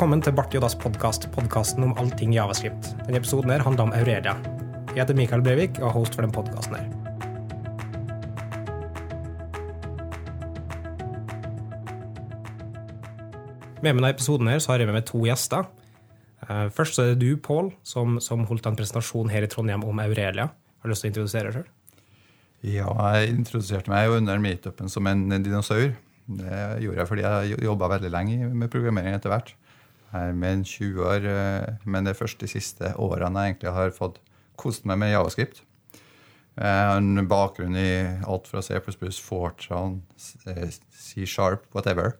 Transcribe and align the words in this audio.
Velkommen 0.00 0.22
til 0.24 0.32
Bart 0.32 0.54
Jodas 0.56 0.72
podkast, 0.80 1.26
podkasten 1.28 1.84
om 1.84 1.90
allting 2.00 2.30
javascript. 2.32 2.86
Denne 3.04 3.18
episoden 3.20 3.50
her 3.52 3.60
handler 3.60 3.84
om 3.84 3.90
Aurelia. 3.92 4.32
Jeg 4.94 5.02
heter 5.02 5.18
Mikael 5.18 5.42
Breivik 5.44 5.76
og 5.76 5.90
er 5.90 5.92
host 5.92 6.16
for 6.16 6.24
den 6.24 6.32
podkasten 6.32 6.78
her. 6.78 6.86
Med 13.84 14.00
meg 14.00 14.08
i 14.08 14.16
episoden 14.16 14.48
her 14.48 14.64
så 14.64 14.72
har 14.72 14.80
jeg 14.80 14.88
med 14.88 15.02
meg 15.02 15.04
to 15.12 15.20
gjester. 15.28 15.68
Eh, 16.48 16.72
Først 16.72 16.96
så 16.96 17.04
er 17.04 17.12
det 17.12 17.20
du, 17.20 17.36
Pål, 17.36 17.68
som, 17.84 18.16
som 18.24 18.48
holdt 18.48 18.72
en 18.72 18.80
presentasjon 18.80 19.28
her 19.28 19.44
i 19.44 19.52
Trondheim 19.52 19.84
om 19.84 20.00
Aurelia. 20.00 20.48
Har 20.48 20.88
du 20.88 20.96
lyst 20.96 21.04
til 21.04 21.12
å 21.12 21.12
introdusere 21.12 21.52
deg 21.52 21.60
sjøl? 21.60 21.70
Ja, 22.72 22.88
jeg 23.20 23.36
introduserte 23.36 23.92
meg 23.92 24.08
jo 24.08 24.16
under 24.24 24.40
meetupen 24.48 24.88
som 24.88 25.12
en 25.12 25.28
dinosaur. 25.28 25.90
Det 26.24 26.68
gjorde 26.86 27.02
jeg 27.04 27.10
fordi 27.12 27.28
jeg 27.28 27.66
jobba 27.68 27.98
veldig 27.98 28.16
lenge 28.16 28.46
med 28.48 28.72
programmering 28.72 29.20
etter 29.20 29.36
hvert. 29.36 29.58
Er 30.12 30.32
med 30.34 30.52
en 30.52 30.64
20 30.66 31.04
år, 31.06 31.26
eh, 31.30 31.74
men 31.84 32.04
det 32.04 32.14
er 32.14 32.18
først 32.18 32.40
de 32.42 32.48
siste 32.50 32.94
årene 32.98 33.44
jeg 33.44 33.54
egentlig 33.54 33.74
har 33.76 33.92
fått 33.94 34.18
kost 34.58 34.86
meg 34.88 34.98
med 34.98 35.12
javascript. 35.12 35.62
Jeg 36.60 36.88
har 36.90 36.98
en 36.98 37.28
bakgrunn 37.30 37.76
i 37.78 37.92
alt 38.28 38.48
fra 38.50 38.60
C++, 38.60 38.80
Fortran, 39.22 40.00
C-sharp, 40.18 41.62
whatever. 41.72 42.16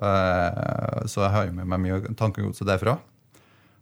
Eh, 0.00 1.06
Så 1.06 1.24
jeg 1.24 1.34
har 1.34 1.52
med 1.52 1.66
meg 1.66 1.82
mye 1.82 2.14
tankegodset 2.14 2.68
derfra. 2.68 2.98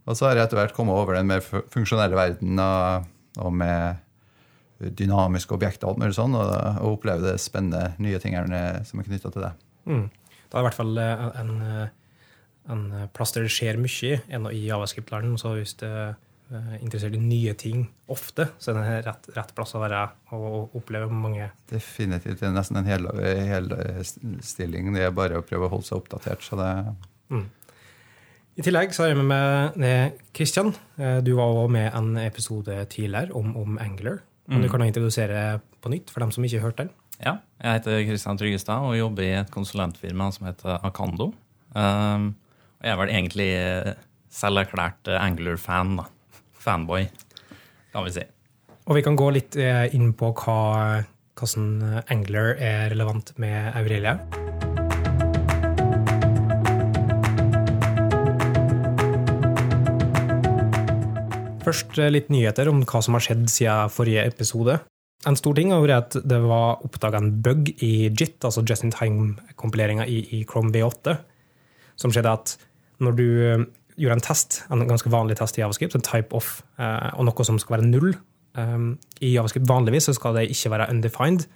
Og 0.05 0.17
så 0.17 0.29
har 0.29 0.37
jeg 0.37 0.49
etter 0.49 0.61
hvert 0.61 0.75
kommet 0.77 0.97
over 0.97 1.17
den 1.17 1.29
mer 1.31 1.45
funksjonelle 1.45 2.17
verden 2.17 2.59
og, 2.61 3.53
med 3.53 4.01
dynamiske 4.99 5.55
objekter 5.55 5.87
og 5.87 5.95
alt 5.95 6.03
mulig 6.03 6.17
sånn, 6.17 6.35
og, 6.37 6.51
oppleve 6.85 7.25
det 7.25 7.39
spennende 7.41 7.95
nye 8.03 8.21
tingene 8.21 8.85
som 8.85 9.01
er 9.01 9.09
knytta 9.09 9.33
til 9.33 9.47
det. 9.47 9.53
Mm. 9.89 10.09
Det 10.11 10.59
er 10.59 10.61
i 10.61 10.67
hvert 10.69 10.77
fall 10.77 10.99
eh, 11.01 11.25
en, 11.41 11.55
eh, 11.65 11.95
en 12.71 12.85
plass 13.17 13.35
der 13.35 13.47
det 13.47 13.53
skjer 13.53 13.81
mye 13.81 14.21
enn 14.33 14.47
i 14.51 14.63
javascript-verden. 14.67 15.35
Så 15.41 15.55
hvis 15.59 15.75
du 15.81 15.87
er 15.89 16.15
interessert 16.81 17.17
i 17.17 17.23
nye 17.23 17.55
ting 17.59 17.87
ofte, 18.13 18.49
så 18.61 18.73
er 18.73 18.79
det 18.79 19.01
rett, 19.09 19.29
rett 19.37 19.53
plass 19.57 19.75
å 19.77 19.83
være 19.83 20.05
og 20.37 20.77
oppleve 20.77 21.09
mange 21.11 21.49
Definitivt. 21.71 22.41
Det 22.41 22.49
er 22.49 22.55
nesten 22.57 22.79
en 22.81 22.89
hel, 22.89 23.09
hel 23.49 23.71
stilling. 24.45 24.93
Det 24.95 25.07
er 25.07 25.15
bare 25.17 25.41
å 25.41 25.47
prøve 25.47 25.69
å 25.69 25.73
holde 25.77 25.89
seg 25.89 26.03
oppdatert. 26.03 26.45
Så 26.45 26.59
det, 26.61 26.71
mm. 27.35 27.47
I 28.61 28.67
tillegg 28.67 28.95
så 28.95 29.05
har 29.05 29.13
jeg 29.13 29.21
med 29.23 29.31
meg 29.33 29.81
med 29.81 30.21
Christian. 30.37 30.75
Eh, 31.01 31.19
Du 31.27 31.35
var 31.35 31.51
også 31.51 31.73
med 31.75 31.91
en 31.93 32.17
episode 32.23 32.77
tidligere 32.93 33.35
om, 33.35 33.57
om 33.57 33.81
Angler. 33.83 34.23
Om 34.45 34.61
du 34.61 34.69
kan 34.69 34.81
kan 34.81 34.91
introdusere 34.91 35.61
på 35.81 35.89
nytt 35.89 36.11
for 36.13 36.21
dem 36.21 36.31
som 36.31 36.45
ikke 36.45 36.61
har 36.61 36.69
hørt 36.69 36.81
den? 36.83 36.91
Ja, 37.25 37.39
jeg 37.63 37.79
heter 37.79 38.03
Kristian 38.05 38.39
Tryggestad 38.39 38.85
og 38.85 38.97
jobber 38.99 39.25
i 39.25 39.33
et 39.39 39.51
konsulentfirma 39.55 40.29
som 40.35 40.47
heter 40.47 40.83
Akando. 40.85 41.33
Um, 41.73 42.35
jeg 42.85 42.93
er 42.93 42.99
vel 43.01 43.11
egentlig 43.15 43.49
eh, 43.57 43.95
selverklært 44.29 45.09
eh, 45.09 45.17
Angler-fan, 45.17 45.97
da. 45.97 46.11
Fanboy, 46.65 47.07
kan 47.93 48.05
vi 48.05 48.13
si. 48.13 48.25
Og 48.85 48.99
vi 48.99 49.03
kan 49.05 49.17
gå 49.17 49.31
litt 49.33 49.57
eh, 49.57 49.87
inn 49.97 50.11
på 50.17 50.31
hva, 50.37 51.05
hvordan 51.37 52.03
Angler 52.13 52.53
er 52.61 52.91
relevant 52.93 53.33
med 53.41 53.71
Aurelia. 53.73 54.19
Først 61.65 61.97
litt 62.13 62.29
nyheter 62.29 62.69
om 62.69 62.85
hva 62.85 63.01
som 63.01 63.17
har 63.17 63.25
skjedd 63.25 63.49
siden 63.49 63.93
forrige 63.93 64.27
episode. 64.29 64.77
En 65.25 65.41
stor 65.41 65.57
ting 65.57 65.73
har 65.73 65.81
vært 65.81 66.19
at 66.19 66.29
det 66.29 66.43
var 66.45 66.85
oppdaga 66.85 67.23
en 67.23 67.33
bug 67.41 67.73
i 67.81 68.11
JIT, 68.11 68.45
altså 68.45 68.61
Just 68.61 68.85
in 68.85 68.93
Time-kompileringa 68.93 70.05
i 70.05 70.45
Chrome 70.45 70.69
V8, 70.75 71.17
som 71.97 72.13
skjedde 72.13 72.37
at 72.37 72.57
når 73.03 73.17
du 73.19 73.27
eh, 73.43 73.65
gjorde 74.01 74.19
en 74.19 74.25
test, 74.27 74.63
en 74.71 74.87
ganske 74.89 75.11
vanlig 75.11 75.39
test 75.39 75.59
i 75.59 75.63
Javascript, 75.63 75.95
en 75.95 76.05
type 76.05 76.35
of, 76.37 76.61
eh, 76.79 77.11
og 77.15 77.29
noe 77.29 77.47
som 77.47 77.59
skal 77.63 77.79
være 77.79 77.89
null 77.89 78.15
um, 78.59 78.95
I 79.21 79.35
Javascript 79.35 79.69
vanligvis 79.71 80.09
så 80.11 80.17
skal 80.17 80.39
det 80.39 80.49
ikke 80.51 80.73
være 80.75 80.89
undefined, 80.93 81.47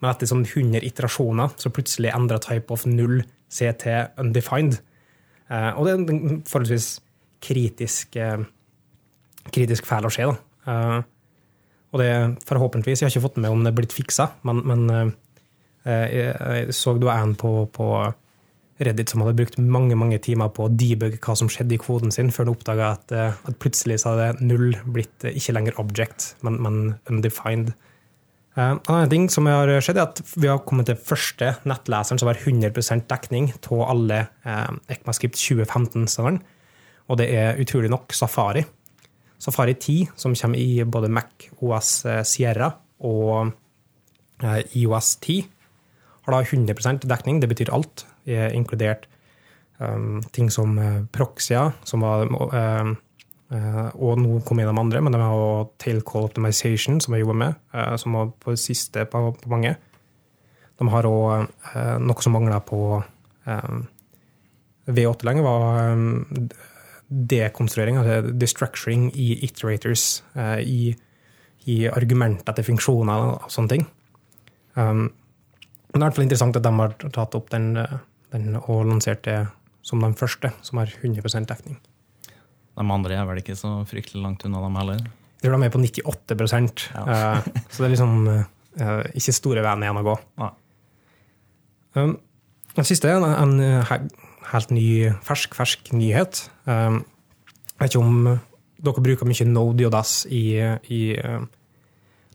men 0.00 0.10
etter 0.12 0.30
sånn 0.30 0.46
100 0.46 0.86
iterasjoner 0.86 1.54
så 1.60 1.72
plutselig 1.74 2.12
endrer 2.14 2.42
type 2.42 2.72
of 2.72 2.86
null 2.88 3.20
C 3.50 3.66
til 3.82 4.06
undefined. 4.22 4.78
Eh, 5.50 5.70
og 5.74 5.86
det 5.86 5.92
er 5.92 6.02
en 6.14 6.42
forholdsvis 6.46 7.00
kritisk, 7.42 8.16
eh, 8.16 8.44
kritisk 9.50 9.88
feil 9.88 10.06
å 10.06 10.12
skje. 10.14 10.30
da. 10.30 10.72
Eh, 10.72 11.02
og 11.92 11.98
det 11.98 12.38
forhåpentligvis, 12.46 13.00
Jeg 13.02 13.10
har 13.10 13.10
ikke 13.10 13.28
fått 13.28 13.42
med 13.42 13.50
om 13.50 13.64
det 13.64 13.72
er 13.72 13.80
blitt 13.82 13.92
fiksa, 13.92 14.30
men, 14.44 14.62
men 14.64 14.90
eh, 15.84 16.08
jeg 16.08 16.74
så 16.74 16.94
det 16.94 17.04
var 17.04 17.18
en 17.18 17.34
på, 17.34 17.66
på 17.72 18.14
Reddit 18.80 19.12
som 19.12 19.20
hadde 19.20 19.36
brukt 19.36 19.58
mange 19.60 19.96
mange 19.98 20.16
timer 20.24 20.48
på 20.56 20.64
å 20.64 20.72
debugge 20.72 21.20
hva 21.20 21.34
som 21.36 21.50
skjedde 21.52 21.76
i 21.76 21.80
koden 21.80 22.12
sin, 22.14 22.30
før 22.32 22.46
han 22.46 22.54
oppdaga 22.54 22.94
at, 22.94 23.12
eh, 23.12 23.36
at 23.36 23.58
plutselig 23.60 23.98
så 24.00 24.14
hadde 24.14 24.46
null 24.46 24.72
blitt 24.88 25.26
eh, 25.28 25.36
ikke 25.36 25.52
lenger 25.52 25.76
object, 25.82 26.30
men, 26.46 26.56
men 26.64 26.78
undefined. 27.12 27.74
Eh, 28.56 28.72
En 28.72 28.80
annen 28.88 29.12
ting 29.12 29.28
som 29.32 29.50
har 29.50 29.68
skjedd, 29.84 30.00
er 30.00 30.08
at 30.08 30.22
vi 30.32 30.48
har 30.48 30.62
kommet 30.64 30.88
til 30.88 30.96
første 30.96 31.52
nettleseren 31.68 32.22
som 32.22 32.30
har 32.30 32.40
100 32.40 33.04
dekning 33.10 33.52
av 33.68 33.84
alle 33.84 34.24
ECMAScript 34.88 35.36
2015-standarden, 35.36 36.40
og 37.10 37.20
det 37.20 37.28
er 37.36 37.60
utrolig 37.60 37.90
nok 37.92 38.16
Safari. 38.16 38.64
Safari 39.40 39.74
10, 39.76 40.16
som 40.16 40.34
kommer 40.34 40.60
i 40.60 40.84
både 40.84 41.12
Mac 41.12 41.50
OS 41.60 42.04
Sierra 42.28 42.70
og 43.00 43.52
IOS 44.76 45.16
10, 45.20 45.40
har 46.26 46.36
da 46.36 46.42
100% 46.44 47.06
dekning. 47.08 47.40
Det 47.40 47.48
betyr 47.50 47.72
alt, 47.74 48.04
inkludert 48.30 49.06
um, 49.80 50.20
ting 50.32 50.50
som 50.50 50.78
uh, 50.78 51.04
Proxia, 51.12 51.72
som 51.84 52.04
var 52.04 52.26
um, 52.26 52.96
uh, 53.52 53.88
Og 53.94 54.18
nå 54.20 54.40
kom 54.46 54.60
inn 54.60 54.70
de 54.70 54.82
andre, 54.82 55.02
men 55.02 55.14
de 55.14 55.22
har 55.22 55.36
også 55.36 55.70
Tailcall 55.84 56.28
Optimization, 56.28 57.00
som 57.00 57.14
jeg 57.14 57.24
jobber 57.24 57.40
med, 57.44 57.60
uh, 57.74 57.94
som 58.00 58.18
var 58.18 58.32
på 58.40 58.56
det 58.56 58.62
siste 58.62 59.06
på, 59.10 59.24
på 59.40 59.52
mange. 59.52 59.76
De 60.80 60.88
har 60.94 61.08
òg 61.08 61.48
uh, 61.74 61.96
noe 62.00 62.24
som 62.24 62.36
mangla 62.36 62.60
på 62.64 62.80
um, 63.00 63.86
V8 64.90 65.28
lenge, 65.28 65.44
var 65.44 65.94
um, 65.94 66.50
dekonstruering, 67.10 67.98
altså 67.98 68.34
destructuring 68.38 69.08
i 69.18 69.32
iterators, 69.42 70.22
i, 70.62 70.92
i 71.66 71.76
argumenter 71.90 72.54
til 72.54 72.68
funksjoner 72.68 73.24
og 73.24 73.48
sånne 73.50 73.72
ting. 73.72 73.88
Um, 74.78 75.08
men 75.90 75.98
det 75.98 75.98
er 75.98 76.04
i 76.04 76.04
hvert 76.04 76.18
fall 76.20 76.26
interessant 76.28 76.58
at 76.60 76.66
de 76.66 76.72
har 76.78 76.94
tatt 77.16 77.34
opp 77.34 77.50
den, 77.50 77.72
uh, 77.74 77.98
den 78.32 78.56
og 78.60 78.84
lanserte 78.88 79.48
som 79.82 80.02
den 80.04 80.16
første, 80.18 80.52
som 80.62 80.80
har 80.80 80.92
100% 80.92 81.48
dekning. 81.50 81.78
De 82.80 82.86
andre 82.86 83.16
er 83.16 83.26
vel 83.28 83.40
ikke 83.42 83.56
så 83.58 83.80
fryktelig 83.88 84.22
langt 84.22 84.44
unna 84.46 84.62
dem 84.64 84.78
heller. 84.80 85.04
Jeg 85.40 85.48
tror 85.48 85.56
de 85.56 85.66
er 85.66 85.72
på 85.72 85.80
98 85.80 86.88
Ja. 86.94 87.04
uh, 87.04 87.60
så 87.70 87.82
det 87.82 87.86
er 87.86 87.94
liksom 87.94 88.16
uh, 88.28 89.04
ikke 89.16 89.36
store 89.36 89.64
veien 89.64 89.84
igjen 89.84 90.00
å 90.00 90.06
gå. 90.06 90.16
Ja. 90.40 90.50
Um, 91.96 92.18
den 92.76 92.86
siste 92.86 93.08
er 93.10 93.18
en, 93.18 93.26
en 93.26 93.80
uh, 93.82 93.94
helt 94.52 94.74
ny, 94.74 94.88
fersk, 95.26 95.56
fersk 95.58 95.92
nyhet. 95.96 96.44
Um, 96.68 97.02
jeg 97.72 97.86
vet 97.86 97.96
ikke 97.96 98.04
om 98.04 98.28
dere 98.80 99.04
bruker 99.04 99.28
mye 99.28 99.48
Node 99.48 99.88
DAS 99.92 100.12
i, 100.32 100.44
i 100.92 101.00
uh, 101.16 101.40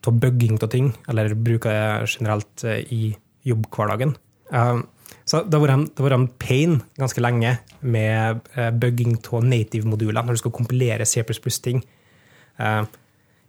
til 0.06 0.20
bugging 0.22 0.60
av 0.62 0.70
ting, 0.74 0.92
eller 1.10 1.34
bruker 1.38 1.72
det 1.72 2.10
generelt 2.12 2.66
i 2.94 3.16
jobbhverdagen. 3.46 4.18
Um, 4.52 4.84
så 5.26 5.42
det 5.42 5.58
har 5.58 5.64
vært 5.64 5.74
en, 5.74 5.88
det 5.90 6.38
pain 6.42 6.76
ganske 7.00 7.22
lenge 7.24 7.56
med 7.82 8.46
uh, 8.54 8.70
bugging 8.78 9.18
av 9.34 9.46
native-moduler 9.50 10.22
når 10.22 10.38
du 10.38 10.42
skal 10.44 10.54
kompilere 10.54 11.08
C++-ting 11.10 11.82
uh, 12.62 12.86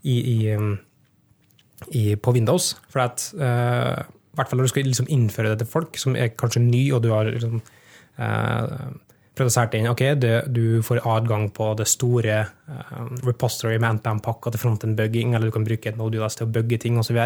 i, 0.08 0.16
i, 0.16 0.36
um, 0.56 0.70
i, 1.92 2.16
på 2.16 2.32
Windows. 2.32 2.72
For 2.88 3.04
at, 3.04 3.28
uh, 3.36 4.08
hvert 4.36 4.48
fall 4.48 4.62
når 4.62 4.70
du 4.70 4.72
skal 4.72 4.88
liksom 4.88 5.12
innføre 5.12 5.52
det 5.52 5.60
til 5.64 5.72
folk 5.74 6.00
som 6.00 6.16
er 6.16 6.32
kanskje 6.32 6.64
ny, 6.64 6.86
og 6.96 7.04
du 7.04 7.12
har 7.12 7.28
liksom, 7.28 7.60
prøvd 9.36 9.50
å 9.50 9.52
sære 9.52 9.76
inn 9.76 9.90
ok, 9.90 10.02
du, 10.16 10.30
du 10.48 10.64
får 10.80 11.02
adgang 11.04 11.50
på 11.52 11.74
det 11.76 11.84
store 11.90 12.38
repository 13.26 13.76
med 13.76 13.98
NPM-pakka 13.98 14.54
til 14.54 14.62
frontend-bugging, 14.62 15.34
eller 15.36 15.50
du 15.50 15.52
kan 15.52 15.66
bruke 15.68 15.92
et 15.92 15.98
Node.js 16.00 16.38
til 16.38 16.48
å 16.48 16.54
bugge 16.54 16.80
ting 16.80 16.96
osv. 16.96 17.18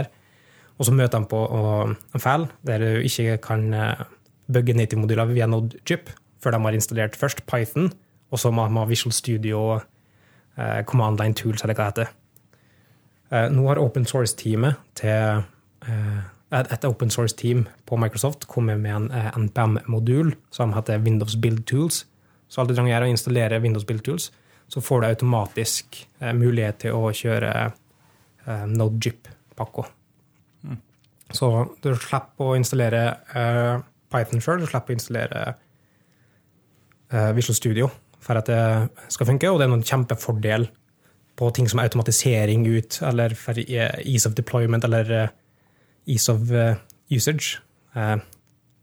Og 0.74 0.88
så 0.88 0.94
møter 0.96 1.22
de 1.22 1.30
på 1.30 1.44
en 1.54 2.22
feil 2.24 2.48
der 2.66 2.82
du 2.82 3.06
ikke 3.06 3.38
kan 3.44 3.68
bugge 4.52 4.76
native-moduler 4.76 5.32
via 5.34 5.48
Node-chip 5.50 6.10
før 6.40 6.56
de 6.56 6.62
har 6.64 6.76
installert 6.76 7.18
først 7.20 7.44
Python, 7.50 7.90
og 8.30 8.40
så 8.40 8.52
må 8.54 8.64
de 8.66 8.78
ha 8.78 8.86
Visual 8.88 9.12
Studio, 9.12 9.80
eh, 10.56 10.82
Command 10.88 11.20
Line 11.20 11.36
Tools, 11.36 11.62
eller 11.62 11.76
hva 11.76 11.90
det 11.90 12.06
heter. 12.06 12.12
Eh, 13.30 13.48
nå 13.52 13.66
har 13.68 13.80
open 13.82 14.06
source-teamet 14.08 14.80
til 14.98 15.42
eh, 15.84 16.22
et, 16.50 16.84
open 16.84 17.10
source-team 17.10 17.66
på 17.86 17.98
Microsoft 18.00 18.48
kommet 18.48 18.80
med 18.80 18.96
en 18.96 19.10
eh, 19.10 19.30
NPM-modul 19.36 20.34
som 20.50 20.72
heter 20.72 20.98
Windows 21.04 21.36
Build 21.36 21.66
Tools. 21.66 22.06
Så 22.48 22.60
alt 22.62 22.72
du 22.72 22.74
trenger 22.74 22.96
er 22.96 23.06
å 23.06 23.12
installere 23.12 23.60
Windows 23.62 23.84
Build 23.86 24.02
Tools, 24.06 24.30
så 24.70 24.80
får 24.80 25.00
du 25.00 25.10
automatisk 25.10 26.06
eh, 26.20 26.32
mulighet 26.34 26.86
til 26.86 26.96
å 26.96 27.10
kjøre 27.14 27.54
uh, 27.70 28.66
NodeJip-pakka. 28.70 29.86
Så 31.34 31.48
du 31.82 31.92
slipper 31.94 32.52
å 32.52 32.56
installere 32.58 33.02
eh, 33.38 33.82
Python 34.10 34.42
sjøl, 34.42 34.62
du 34.62 34.68
slipper 34.68 34.94
å 34.94 34.98
installere 34.98 35.42
eh, 37.10 37.30
Visual 37.36 37.56
Studio. 37.58 37.90
for 38.20 38.36
at 38.36 38.50
det 38.50 39.08
skal 39.08 39.30
funke, 39.30 39.48
og 39.48 39.58
det 39.58 39.64
er 39.64 39.70
noen 39.72 39.86
kjempefordel 39.86 40.66
på 41.40 41.48
ting 41.56 41.68
som 41.72 41.80
automatisering 41.80 42.66
ut, 42.68 42.98
eller 43.08 43.32
for 43.38 43.56
ease 43.56 44.28
of 44.28 44.36
deployment, 44.36 44.84
eller 44.84 45.12
eh, 45.16 45.32
ease 46.12 46.28
of 46.32 46.52
eh, 46.52 46.76
usage. 47.10 47.62
Eh, 47.96 48.18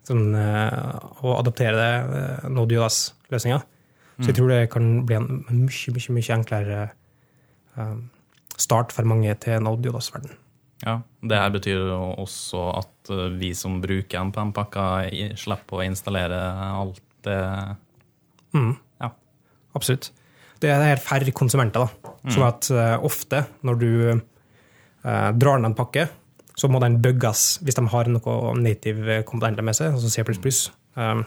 sånn, 0.08 0.32
å 0.34 1.36
adoptere 1.36 1.76
det, 1.78 2.50
Node.js-løsninga. 2.50 3.60
Så 4.18 4.32
jeg 4.32 4.38
tror 4.40 4.50
det 4.50 4.70
kan 4.74 4.86
bli 5.06 5.18
en 5.20 5.28
mye, 5.52 5.92
mye, 5.94 6.14
mye 6.16 6.34
enklere 6.34 6.78
start 8.58 8.96
for 8.96 9.06
mange 9.06 9.36
til 9.44 9.60
Node.js-verden. 9.62 10.32
Ja, 10.84 11.00
det 11.26 11.38
her 11.42 11.54
betyr 11.54 11.88
jo 11.90 12.02
også 12.22 12.68
at 12.78 13.12
vi 13.40 13.50
som 13.58 13.80
bruker 13.82 14.20
en 14.20 14.32
PAM-pakka, 14.36 15.08
slipper 15.40 15.80
å 15.80 15.86
installere 15.88 16.38
alt 16.68 17.02
det 17.26 17.40
mm. 18.54 18.74
Ja, 19.02 19.10
absolutt. 19.78 20.12
Det 20.62 20.70
er 20.70 20.84
her 20.84 21.02
færre 21.02 21.34
konsumenter. 21.36 21.86
da. 21.86 22.14
Mm. 22.24 22.34
Sånn 22.34 22.46
at 22.48 22.70
uh, 22.74 23.06
ofte 23.06 23.44
når 23.66 23.80
du 23.82 23.90
uh, 24.12 25.30
drar 25.34 25.62
ned 25.62 25.72
en 25.72 25.78
pakke, 25.78 26.08
så 26.58 26.70
må 26.70 26.82
den 26.82 27.00
bugges 27.02 27.60
hvis 27.66 27.78
de 27.78 27.86
har 27.94 28.10
noe 28.10 28.54
native 28.58 29.22
komponenter 29.30 29.66
med 29.66 29.78
seg, 29.78 29.98
altså 29.98 30.10
C++. 30.10 30.70
Um, 30.98 31.26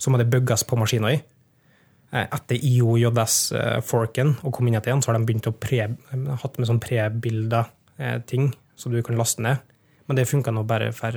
så 0.00 0.12
må 0.12 0.20
det 0.20 0.28
bugges 0.32 0.64
på 0.68 0.78
maskina 0.80 1.12
di. 1.12 1.20
Etter 2.10 2.58
IOJS-forken 2.66 4.32
og 4.42 4.56
inn 4.66 5.02
så 5.04 5.12
har 5.12 5.18
de 5.18 5.26
begynt 5.28 5.46
å 5.46 5.54
pre, 5.54 5.84
hatt 6.42 6.56
med 6.58 6.66
sånn 6.66 6.80
prebilda 6.82 7.68
ting 8.26 8.48
som 8.80 8.94
du 8.94 9.02
kan 9.04 9.18
laste 9.18 9.44
ned. 9.44 9.60
Men 10.08 10.18
det 10.18 10.28
funka 10.30 10.52
nå 10.54 10.64
bare 10.68 10.90
for 10.96 11.16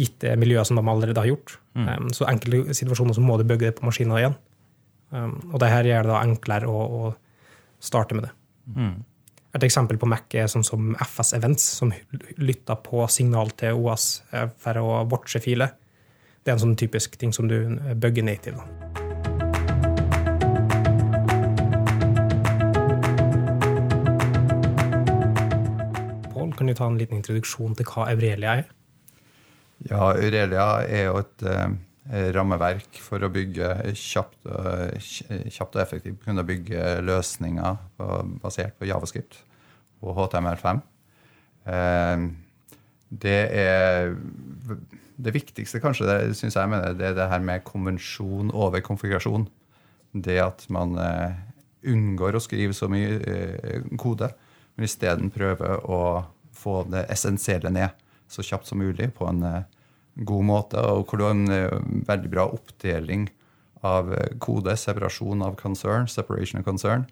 gitte 0.00 0.32
miljøer 0.40 0.64
som 0.66 0.78
de 0.78 0.84
allerede 0.88 1.20
har 1.20 1.30
gjort. 1.30 1.58
Mm. 1.76 1.88
Um, 1.88 2.08
så 2.14 2.28
enkelte 2.30 2.76
situasjoner 2.76 3.16
så 3.16 3.24
må 3.24 3.36
du 3.38 3.44
bygge 3.48 3.68
det 3.68 3.76
på 3.78 3.86
maskiner 3.88 4.22
igjen. 4.22 4.36
Um, 5.10 5.36
og 5.52 5.60
det 5.62 5.70
her 5.72 5.88
gjør 5.88 6.06
det 6.06 6.12
da 6.14 6.24
enklere 6.24 6.70
å, 6.70 6.80
å 6.80 7.80
starte 7.82 8.16
med 8.16 8.28
det. 8.28 8.32
Mm. 8.76 8.96
Et 9.58 9.66
eksempel 9.66 9.98
på 9.98 10.06
Mac 10.06 10.30
er 10.38 10.46
sånn 10.50 10.66
som 10.66 10.92
FS 11.02 11.34
Events, 11.40 11.66
som 11.80 11.90
lytter 12.38 12.78
på 12.86 13.02
signal 13.10 13.50
til 13.58 13.82
OS 13.82 14.22
eh, 14.30 14.46
for 14.62 14.78
å 14.78 15.00
watche 15.10 15.42
filer. 15.42 15.74
Det 16.38 16.52
er 16.52 16.56
en 16.56 16.64
sånn 16.68 16.78
typisk 16.78 17.18
ting 17.18 17.34
som 17.34 17.50
du 17.50 17.58
bygger 17.98 18.30
native. 18.30 18.62
Da. 18.62 18.99
Kan 26.60 26.68
du 26.68 26.76
ta 26.76 26.84
en 26.90 26.98
liten 27.00 27.16
introduksjon 27.16 27.72
til 27.78 27.88
hva 27.88 28.10
Aurelia 28.10 28.58
er? 28.60 28.66
Ja, 29.88 30.10
Aurelia 30.10 30.66
er 30.84 31.06
jo 31.06 31.20
et 31.22 31.44
eh, 31.48 32.26
rammeverk 32.36 32.98
for 33.00 33.24
å 33.24 33.30
bygge 33.32 33.70
kjapt, 33.96 34.42
og, 34.44 34.98
kjapt 35.00 35.78
og 35.78 35.80
effektivt 35.80 36.18
kunne 36.26 36.44
bygge 36.44 36.98
løsninger 37.06 37.78
på, 37.96 38.08
basert 38.42 38.76
på 38.76 38.90
Javascript 38.90 39.38
og 40.04 40.18
HTML5. 40.18 40.82
Uh, 41.64 41.72
eh, 41.72 42.26
det 43.24 43.38
er 43.62 44.12
det 45.20 45.32
viktigste, 45.32 45.80
kanskje, 45.80 46.10
det 46.10 46.36
synes 46.36 46.58
jeg 46.58 46.72
mener, 46.72 46.92
det 46.96 47.08
er 47.08 47.16
det 47.16 47.30
her 47.30 47.40
med 47.44 47.64
konvensjon 47.64 48.52
over 48.52 48.84
konfigurasjon. 48.84 49.48
Det 50.12 50.36
at 50.44 50.66
man 50.72 50.92
unngår 51.88 52.36
å 52.36 52.42
skrive 52.44 52.76
så 52.76 52.88
mye 52.90 53.16
kode, 54.00 54.28
men 54.76 54.88
isteden 54.88 55.32
prøver 55.34 55.82
å 55.88 56.00
få 56.60 56.82
det 56.92 57.06
essensielle 57.12 57.72
ned 57.72 57.96
så 58.30 58.44
kjapt 58.46 58.68
som 58.70 58.78
mulig 58.78 59.10
på 59.16 59.26
en 59.26 59.42
uh, 59.42 59.62
god 60.14 60.46
måte. 60.46 60.80
Og 60.80 61.08
hvor 61.08 61.20
du 61.20 61.26
har 61.26 61.34
en 61.34 61.50
uh, 61.50 61.78
veldig 62.08 62.30
bra 62.32 62.46
oppdeling 62.52 63.28
av 63.86 64.12
uh, 64.12 64.26
kode, 64.42 64.76
separasjon 64.78 65.42
av 65.46 65.58
concern, 65.60 66.08
separation 66.08 66.62
of 66.62 66.68
concern, 66.68 67.08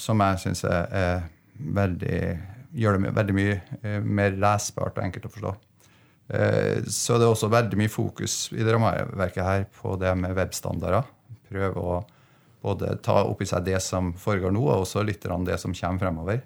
som 0.00 0.22
jeg 0.24 0.38
syns 0.40 0.62
er, 0.64 1.26
veldig 1.76 2.20
gjør 2.72 2.96
det 2.96 3.10
veldig 3.18 3.34
mye 3.36 3.98
mer 4.00 4.38
lesbart 4.40 4.96
og 4.96 5.04
enkelt 5.04 5.26
å 5.28 5.30
forstå. 5.34 5.50
Så 6.88 7.18
det 7.20 7.26
er 7.26 7.34
også 7.34 7.50
veldig 7.52 7.78
mye 7.82 7.92
fokus 7.92 8.48
i 8.56 8.64
det 8.64 8.72
rammeverket 8.72 9.44
her 9.44 9.66
på 9.76 9.92
det 10.00 10.14
med 10.16 10.32
webstandarder. 10.38 11.04
Prøve 11.52 11.84
å 11.84 11.98
både 12.64 12.96
ta 13.04 13.20
opp 13.28 13.44
i 13.44 13.50
seg 13.52 13.68
det 13.68 13.82
som 13.84 14.14
foregår 14.16 14.56
nå, 14.56 14.64
og 14.64 14.86
også 14.86 15.04
litt 15.04 15.28
det 15.44 15.60
som 15.60 15.76
kommer 15.76 16.06
fremover. 16.06 16.40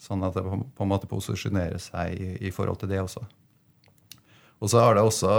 Sånn 0.00 0.24
at 0.24 0.36
det 0.36 0.46
på, 0.46 0.56
en 0.56 0.88
måte 0.88 1.08
posisjonerer 1.10 1.80
seg 1.82 2.16
i, 2.16 2.30
i, 2.48 2.52
forhold 2.54 2.80
til 2.80 2.88
det 2.92 3.02
også. 3.02 3.20
Og 4.60 4.72
så 4.72 4.84
det 4.96 5.04
også, 5.04 5.34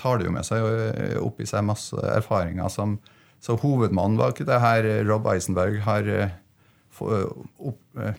tar 0.00 0.18
det 0.18 0.28
jo 0.28 0.32
med 0.32 0.46
seg 0.48 0.64
eh, 0.64 1.18
opp 1.20 1.40
i 1.40 1.48
seg 1.48 1.66
masse 1.68 2.00
erfaringer 2.16 2.72
som 2.72 2.98
Så 3.44 3.58
hovedmannen 3.60 4.16
bak 4.16 4.40
det 4.48 4.56
her, 4.58 4.86
Rob 5.04 5.26
Eisenberg, 5.28 5.76
har 5.84 6.08
eh, 6.08 6.32
eh, 7.04 8.16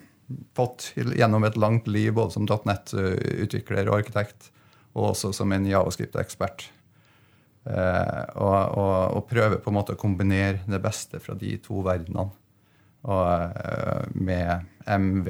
fått 0.55 0.91
gjennom 0.95 1.43
et 1.43 1.57
langt 1.57 1.89
liv 1.89 2.13
både 2.13 2.35
som 2.35 2.45
.net-utvikler 2.45 3.89
og 3.89 3.97
arkitekt, 3.97 4.51
og 4.93 5.11
også 5.11 5.33
som 5.33 5.51
en 5.51 5.65
javascript-ekspert. 5.65 6.69
Eh, 7.65 8.23
og, 8.37 8.77
og, 8.77 8.95
og, 9.17 9.25
prøve 9.27 9.57
på 9.57 9.73
en 9.73 9.79
måte 9.81 9.97
å 9.97 9.99
kombinere 9.99 10.61
det 10.69 10.79
beste 10.85 11.19
fra 11.19 11.33
de 11.35 11.57
to 11.65 11.81
verdenene. 11.81 12.29
Og, 13.07 14.13
med 14.13 14.69
MV 14.85 15.27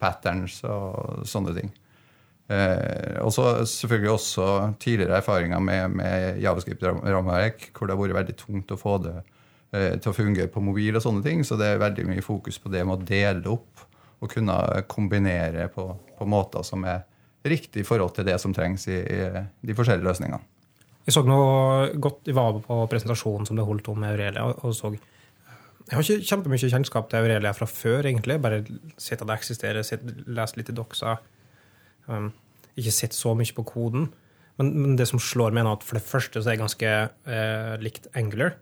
patterns 0.00 0.60
og 0.68 1.26
sånne 1.28 1.54
ting. 1.56 1.72
Eh, 2.48 3.18
og 3.20 3.32
så 3.34 3.50
selvfølgelig 3.68 4.10
også 4.14 4.46
tidligere 4.80 5.18
erfaringer 5.20 5.60
med, 5.60 5.98
med 6.00 6.38
javascript-rammeverk, 6.40 7.68
hvor 7.76 7.88
det 7.88 7.96
har 7.96 8.02
vært 8.02 8.18
veldig 8.22 8.36
tungt 8.40 8.72
å 8.72 8.80
få 8.80 8.96
det 9.04 9.16
eh, 9.18 9.98
til 9.98 10.12
å 10.12 10.16
fungere 10.16 10.48
på 10.52 10.62
mobil 10.64 10.96
og 10.96 11.04
sånne 11.04 11.24
ting. 11.26 11.44
Så 11.44 11.58
det 11.60 11.74
er 11.74 11.82
veldig 11.82 12.08
mye 12.08 12.24
fokus 12.24 12.60
på 12.62 12.72
det 12.72 12.86
med 12.88 12.96
å 12.96 13.08
dele 13.08 13.52
opp 13.52 13.84
og 14.18 14.32
kunne 14.32 14.56
kombinere 14.90 15.68
på, 15.70 15.90
på 16.18 16.26
måter 16.26 16.64
som 16.66 16.86
er 16.88 17.04
riktig 17.46 17.84
i 17.84 17.86
forhold 17.86 18.16
til 18.16 18.26
det 18.26 18.38
som 18.42 18.54
trengs 18.54 18.88
i, 18.90 18.96
i 18.98 19.68
de 19.68 19.76
forskjellige 19.76 20.08
løsningene. 20.08 20.40
Jeg 21.08 21.14
så 21.14 21.22
noe 21.24 21.92
godt 21.96 22.28
i 22.28 22.34
Vabe 22.36 22.60
på 22.64 22.82
presentasjonen 22.90 23.46
som 23.48 23.56
det 23.56 23.64
holdt 23.64 23.86
om 23.88 24.02
Aurelia. 24.04 24.44
og 24.44 24.74
så 24.76 24.90
jeg 25.88 25.96
har 25.96 26.04
ikke 26.04 26.28
kjempemye 26.28 26.68
kjennskap 26.68 27.08
til 27.08 27.22
Aurelia 27.22 27.54
fra 27.56 27.66
før, 27.68 28.04
egentlig. 28.10 28.36
Bare 28.44 28.60
sett 29.00 29.22
at 29.22 29.28
det 29.30 29.36
eksisterer, 29.38 29.86
sett, 29.86 30.04
lest 30.28 30.58
litt 30.58 30.68
i 30.68 30.74
Doxa. 30.76 31.14
Um, 32.08 32.28
ikke 32.76 32.92
sett 32.92 33.16
så 33.16 33.32
mye 33.36 33.54
på 33.56 33.64
koden. 33.68 34.10
Men, 34.60 34.72
men, 34.74 34.96
det 35.00 35.06
som 35.08 35.22
slår 35.22 35.54
meg, 35.56 35.64
er 35.64 35.78
at 35.78 35.86
for 35.86 35.96
det 35.96 36.04
første 36.04 36.42
så 36.42 36.50
er 36.50 36.58
jeg 36.58 36.62
ganske 36.64 36.90
eh, 37.32 37.74
likt 37.80 38.10
Angular. 38.18 38.58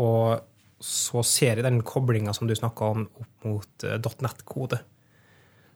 Og 0.00 0.40
så 0.80 1.22
ser 1.26 1.58
jeg 1.58 1.66
den 1.66 1.82
koblinga 1.84 2.32
som 2.36 2.48
du 2.48 2.54
snakka 2.56 2.92
om, 2.94 3.04
opp 3.20 3.48
mot 3.48 3.84
eh, 3.84 4.00
.net-kode. 4.24 4.80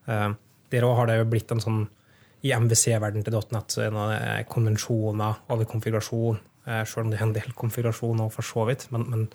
Eh, 0.09 0.29
der 0.73 0.87
òg 0.87 0.97
har 0.97 1.11
det 1.11 1.19
jo 1.21 1.29
blitt 1.35 1.53
en 1.53 1.61
sånn 1.61 1.83
I 2.47 2.55
MVC-verdenen 2.57 3.27
til 3.27 3.37
.net 3.53 3.75
så 3.75 3.85
er 3.85 3.93
det 3.93 4.49
konvensjoner 4.49 5.43
over 5.53 5.69
konfigurasjon. 5.69 6.41
Eh, 6.65 6.83
selv 6.89 7.05
om 7.05 7.13
det 7.13 7.21
er 7.21 7.29
en 7.29 7.37
del 7.37 7.53
konfigurasjoner 7.59 8.33
for 8.33 8.47
så 8.47 8.65
vidt. 8.71 8.89
men, 8.95 9.05
men 9.13 9.29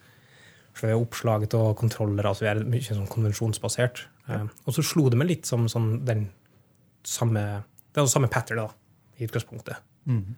for 0.75 0.91
oppslaget 0.95 1.55
og 1.57 1.75
kontroller 1.79 2.27
altså, 2.27 2.45
Vi 2.45 2.51
er 2.51 2.63
mye 2.67 2.85
sånn 2.85 3.11
konvensjonsbasert. 3.11 4.05
Ja. 4.27 4.41
Uh, 4.43 4.49
og 4.65 4.77
så 4.77 4.83
slo 4.85 5.07
det 5.11 5.19
meg 5.19 5.29
litt 5.31 5.49
som 5.49 5.69
sånn, 5.71 6.01
den 6.07 6.27
samme 7.05 7.43
Det 7.93 8.01
er 8.01 8.07
den 8.07 8.11
samme 8.11 8.31
pattern 8.31 8.63
da, 8.63 8.69
i 9.19 9.27
utgangspunktet. 9.27 9.83
Mm. 10.09 10.35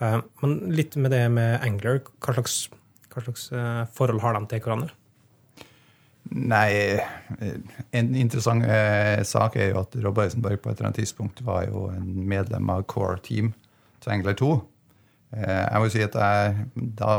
Uh, 0.00 0.20
men 0.42 0.58
litt 0.76 0.96
med 0.96 1.12
det 1.12 1.26
med 1.32 1.58
Angler, 1.64 2.00
hva 2.24 2.36
slags, 2.36 2.60
hva 3.12 3.24
slags 3.26 3.50
uh, 3.52 3.84
forhold 3.96 4.22
har 4.24 4.38
de 4.38 4.46
til 4.48 4.64
hverandre? 4.64 4.94
Nei, 6.26 6.98
en 7.94 8.08
interessant 8.18 8.64
eh, 8.66 9.20
sak 9.22 9.56
er 9.60 9.70
jo 9.70 9.82
at 9.84 9.94
Rob 10.02 10.18
Eisenberg 10.18 10.58
på 10.62 10.72
et 10.72 10.80
eller 10.80 10.88
annet 10.88 10.98
tidspunkt 11.04 11.42
var 11.46 11.68
jo 11.68 11.86
en 11.92 12.08
medlem 12.26 12.70
av 12.72 12.82
core 12.90 13.20
team 13.22 13.52
til 14.02 14.14
Angler 14.16 14.34
2. 14.38 14.48
Eh, 15.36 15.62
jeg 15.68 15.82
må 15.82 15.88
si 15.92 16.00
at 16.04 16.16
jeg, 16.16 16.66
da 16.96 17.18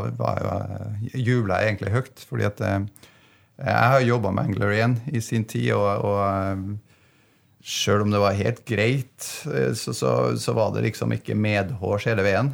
jubla 1.13 1.61
jeg 1.61 1.73
egentlig 1.73 1.93
høyt. 1.93 2.25
fordi 2.25 2.47
at 2.49 2.61
eh, 2.65 2.85
jeg 3.57 3.89
har 3.93 4.05
jobba 4.05 4.31
med 4.33 4.49
Angler 4.49 4.73
1 4.73 4.99
i 5.13 5.21
sin 5.21 5.45
tid, 5.45 5.71
og, 5.77 6.05
og 6.05 6.21
eh, 6.25 6.63
sjøl 7.61 8.05
om 8.05 8.13
det 8.13 8.21
var 8.21 8.37
helt 8.37 8.63
greit, 8.65 9.27
så, 9.75 9.93
så, 9.93 10.11
så 10.39 10.53
var 10.55 10.71
det 10.73 10.85
liksom 10.85 11.11
ikke 11.13 11.35
medhårs 11.35 12.07
hele 12.07 12.23
veien. 12.25 12.53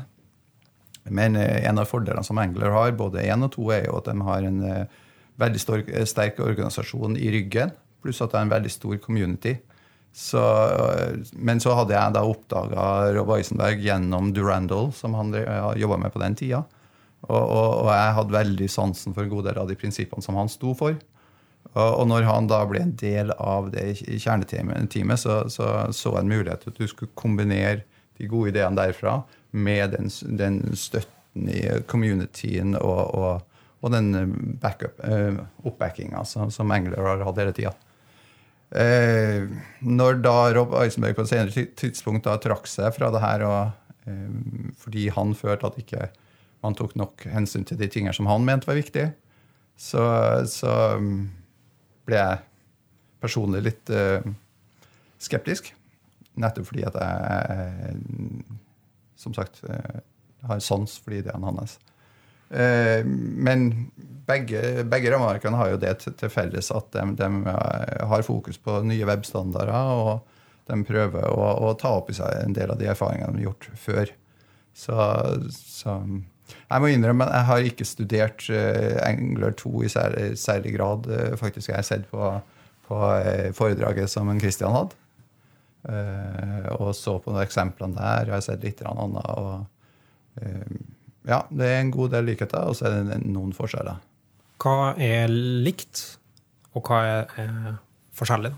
Men 1.03 1.35
en 1.35 1.77
av 1.77 1.89
fordelene 1.89 2.23
som 2.25 2.39
Angler 2.39 2.71
har, 2.73 2.95
både 2.97 3.25
én 3.27 3.43
og 3.43 3.51
to, 3.53 3.67
er 3.75 3.83
jo 3.85 3.97
at 3.99 4.07
de 4.07 4.15
har 4.23 4.47
en 4.47 4.61
veldig 5.43 5.61
sterk 6.07 6.39
organisasjon 6.41 7.19
i 7.19 7.29
ryggen, 7.35 7.75
pluss 8.01 8.23
at 8.23 8.31
det 8.31 8.39
er 8.39 8.47
en 8.47 8.53
veldig 8.55 8.71
stor 8.71 8.95
community. 9.03 9.57
Så, 10.13 10.41
men 11.33 11.57
så 11.63 11.73
hadde 11.73 11.95
jeg 11.95 12.13
da 12.13 12.21
oppdaga 12.29 12.83
Rob 13.15 13.31
Eisenberg 13.33 13.81
gjennom 13.81 14.29
Durandal, 14.35 14.91
som 14.93 15.15
han 15.17 15.33
jobba 15.79 15.97
med 16.03 16.13
på 16.13 16.21
den 16.21 16.37
tida. 16.37 16.59
Og, 17.23 17.39
og, 17.39 17.69
og, 17.85 17.89
jeg 17.89 18.15
hadde 18.17 18.35
veldig 18.35 18.67
sansen 18.69 19.15
for 19.15 19.23
en 19.23 19.31
god 19.31 19.47
del 19.47 19.59
av 19.61 19.71
de 19.71 19.77
prinsippene 19.79 20.25
som 20.25 20.37
han 20.37 20.51
sto 20.51 20.75
for. 20.77 20.97
Og, 21.71 21.87
og 21.87 22.05
når 22.11 22.27
han 22.27 22.49
da 22.51 22.59
ble 22.69 22.83
en 22.83 22.95
del 22.99 23.31
av 23.39 23.71
det 23.73 23.87
kjerneteamet, 24.03 25.19
så 25.21 25.39
så, 25.49 25.69
så 25.95 26.17
en 26.19 26.29
mulighet 26.29 26.65
til 26.65 26.75
at 26.75 26.81
du 26.83 26.91
skulle 26.91 27.17
kombinere 27.17 27.81
de 28.19 28.29
gode 28.29 28.51
ideene 28.53 28.77
derfra 28.77 29.21
med 29.53 29.95
den, 29.95 30.11
den 30.37 30.59
støtten 30.77 31.49
i 31.49 31.63
communityen 31.89 32.75
og, 32.77 33.41
og 33.83 33.91
den 33.91 34.13
backup, 34.61 34.99
uh, 35.03 35.41
oppbackinga 35.65 36.21
som, 36.27 36.51
som 36.53 36.71
Engler 36.71 37.01
har 37.01 37.23
hatt 37.25 37.41
hele 37.41 37.55
tida. 37.55 37.73
Uh, 38.73 39.45
når 39.85 40.17
da 40.25 40.37
Rob 40.55 40.71
Eisenberg 40.79 41.17
på 41.17 41.25
et 41.25 41.29
senere 41.29 41.65
tidspunkt 41.77 42.25
da 42.25 42.39
trakk 42.41 42.65
seg 42.69 42.89
fra 42.95 43.11
det 43.13 43.21
her 43.21 43.43
og, 43.45 43.91
eh, 44.09 44.71
fordi 44.81 45.03
han 45.13 45.35
følte 45.37 45.69
at 45.69 45.77
ikke 45.77 46.07
man 46.63 46.77
tok 46.79 46.95
nok 46.97 47.25
hensyn 47.29 47.67
til 47.69 47.77
de 47.77 47.89
tingene 47.91 48.15
som 48.15 48.29
han 48.31 48.45
mente 48.47 48.69
var 48.69 48.79
viktige, 48.79 49.11
så, 49.77 50.01
så 50.47 50.73
um, 50.95 51.27
ble 52.07 52.17
jeg 52.17 52.39
personlig 53.21 53.61
litt 53.65 53.91
skeptisk. 55.21 55.73
Nettopp 56.39 56.69
fordi 56.69 56.85
at 56.87 56.95
jeg, 57.03 57.97
som 59.19 59.35
sagt, 59.35 59.59
har 60.47 60.63
sans 60.63 60.95
for 61.03 61.15
ideene 61.19 61.51
hans. 61.51 61.75
Eh, 62.53 63.05
men 63.05 63.91
begge, 64.27 64.83
begge 64.83 65.11
rammeverkene 65.11 65.57
har 65.57 65.73
jo 65.73 65.79
det 65.81 65.93
til 66.05 66.31
felles 66.31 66.69
at 66.73 66.91
de, 66.93 67.05
de, 67.17 67.29
eh, 67.49 68.03
har 68.09 68.25
fokus 68.25 68.59
på 68.61 68.79
nye 68.85 69.07
webstandarder, 69.09 69.73
og 69.73 70.69
de 70.69 70.77
prøver 70.87 71.25
å, 71.31 71.47
å, 71.65 71.73
ta 71.79 71.95
opp 71.97 72.11
i 72.13 72.17
seg 72.17 72.37
en 72.43 72.53
del 72.55 72.71
av 72.71 72.79
de 72.79 72.91
erfaringene 72.93 73.33
de 73.33 73.41
har 73.41 73.49
gjort 73.49 73.69
før. 73.79 74.13
Så, 74.73 74.95
så 75.53 75.97
jeg 76.53 76.81
må 76.81 76.89
innrømme 76.89 77.27
jeg 77.29 77.49
har 77.49 77.67
ikke 77.67 77.85
studert 77.85 78.45
uh, 78.53 78.95
Angler 79.05 79.53
2 79.59 79.73
i 79.85 79.91
særlig, 79.91 80.25
særlig 80.39 80.73
grad. 80.77 81.09
Faktisk 81.37 81.69
jeg 81.69 81.77
har 81.77 81.85
sett 81.87 82.07
på, 82.09 82.31
på 82.87 82.99
foredraget 83.57 84.09
som 84.11 84.31
en 84.31 84.41
Christian 84.41 84.73
hadde. 84.73 84.97
og 86.79 86.93
så 86.95 87.17
på 87.19 87.33
noen 87.33 87.43
eksemplene 87.43 87.99
der. 87.99 88.31
Jeg 88.31 88.37
har 88.37 88.45
sett 88.47 88.65
litt 88.65 88.81
annet. 88.87 89.29
Og, 89.35 90.49
ja, 91.27 91.43
det 91.49 91.69
er 91.69 91.79
en 91.81 91.93
god 91.93 92.13
del 92.15 92.27
likheter, 92.31 92.67
og 92.67 92.77
så 92.77 92.89
er 92.89 93.07
det 93.07 93.21
noen 93.23 93.53
forskjeller. 93.55 94.01
Hva 94.63 94.93
er 95.01 95.31
likt, 95.31 96.03
og 96.73 96.87
hva 96.87 96.99
er 97.39 97.73
forskjellig? 98.15 98.53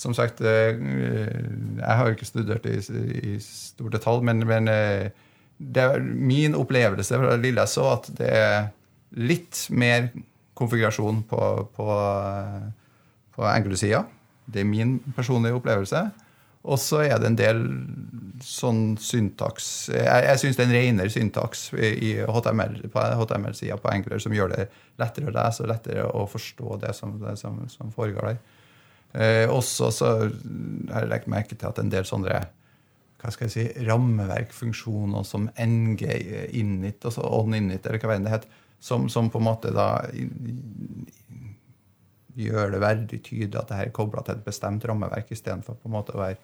Som 0.00 0.14
sagt, 0.16 0.40
eh, 0.40 0.78
jeg 0.80 1.96
har 1.98 2.06
jo 2.06 2.16
ikke 2.16 2.28
studert 2.28 2.68
i, 2.68 2.78
i 2.80 3.34
stor 3.44 3.92
detalj, 3.92 4.24
men, 4.24 4.46
men 4.48 4.70
eh, 4.72 5.10
det 5.60 5.82
er 5.84 6.00
min 6.00 6.56
opplevelse 6.56 7.18
fra 7.20 7.34
det 7.34 7.44
lille 7.44 7.66
jeg 7.66 7.74
så, 7.74 7.86
at 7.98 8.08
det 8.16 8.30
er 8.32 8.70
litt 9.20 9.66
mer 9.74 10.08
konfigurasjon 10.56 11.22
på, 11.28 11.42
på, 11.76 11.88
på 13.36 13.46
enkeltsida. 13.50 14.04
Det 14.50 14.62
er 14.62 14.68
min 14.68 14.98
personlige 15.16 15.56
opplevelse. 15.60 16.04
Og 16.68 16.80
så 16.80 17.04
er 17.06 17.20
det 17.20 17.28
en 17.30 17.38
del 17.38 17.62
sånn 18.44 18.94
syntaks 19.00 19.66
Jeg, 19.92 20.22
jeg 20.26 20.40
syns 20.42 20.58
det 20.58 20.64
er 20.64 20.68
en 20.68 20.76
renere 20.76 21.12
syntaks 21.12 21.64
i 21.76 22.12
HTML, 22.24 22.78
på 22.92 23.04
HTML-sida 23.22 23.78
på 23.80 23.90
Angler 23.92 24.22
som 24.22 24.34
gjør 24.34 24.54
det 24.54 24.68
lettere 25.00 25.30
å 25.30 25.34
lese 25.34 25.64
og 25.64 25.70
lettere 25.72 26.06
å 26.06 26.24
forstå 26.30 26.78
det 26.84 26.94
som, 26.96 27.18
det 27.22 27.36
som, 27.40 27.60
som 27.72 27.92
foregår 27.94 28.32
der. 28.32 28.40
Eh, 29.10 29.46
også 29.50 29.90
så 29.94 30.10
har 30.22 31.04
jeg 31.04 31.12
lagt 31.12 31.30
merke 31.30 31.56
til 31.56 31.70
at 31.70 31.80
en 31.82 31.92
del 31.92 32.06
sånne 32.08 32.40
hva 33.20 33.32
skal 33.34 33.48
jeg 33.48 33.52
si, 33.52 33.84
rammeverkfunksjoner 33.84 35.24
som 35.28 35.50
NG 35.60 36.06
init, 36.56 37.04
altså 37.04 37.26
on 37.26 37.52
eller 37.52 37.98
hva 38.00 38.16
det 38.16 38.32
heter, 38.32 38.60
som, 38.80 39.10
som 39.12 39.28
på 39.28 39.42
en 39.42 39.44
måte 39.44 39.72
da 39.76 39.90
gjør 42.40 42.72
det 42.72 42.80
veldig 42.80 43.18
tydelig 43.26 43.58
at 43.60 43.68
det 43.68 43.76
her 43.76 43.90
er 43.90 43.96
kobla 43.96 44.24
til 44.24 44.38
et 44.38 44.46
bestemt 44.46 44.86
rammeverk, 44.88 45.34
istedenfor 45.34 45.76
å 45.84 46.02
være 46.16 46.38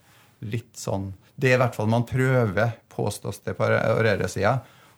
litt 0.45 0.77
sånn 0.77 1.13
Det 1.37 1.51
er 1.51 1.59
i 1.59 1.61
hvert 1.61 1.77
fall 1.77 1.89
man 1.93 2.07
prøver, 2.09 2.79
påstås 2.93 3.43
det 3.45 3.57
på 3.59 3.67
Aurere-sida, 3.69 4.55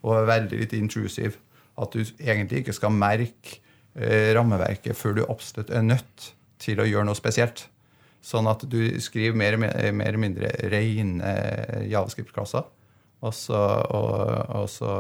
og 0.07 0.13
er 0.15 0.29
veldig 0.29 0.61
litt 0.61 0.75
intrusive. 0.79 1.35
At 1.79 1.95
du 1.95 2.05
egentlig 2.23 2.63
ikke 2.63 2.77
skal 2.77 2.95
merke 2.95 3.59
eh, 3.99 4.31
rammeverket 4.37 4.95
før 4.95 5.17
du 5.17 5.25
absolutt 5.27 5.73
er 5.75 5.83
nødt 5.83 6.29
til 6.63 6.79
å 6.79 6.87
gjøre 6.87 7.09
noe 7.09 7.19
spesielt. 7.19 7.67
Sånn 8.23 8.47
at 8.51 8.63
du 8.71 8.79
skriver 9.03 9.35
mer 9.39 9.59
eller 9.59 10.19
mindre 10.23 10.51
rene 10.71 11.35
javascript-klasser. 11.91 12.67
Og 13.27 13.35
og, 13.51 14.11
og 14.55 14.69
så, 14.71 14.95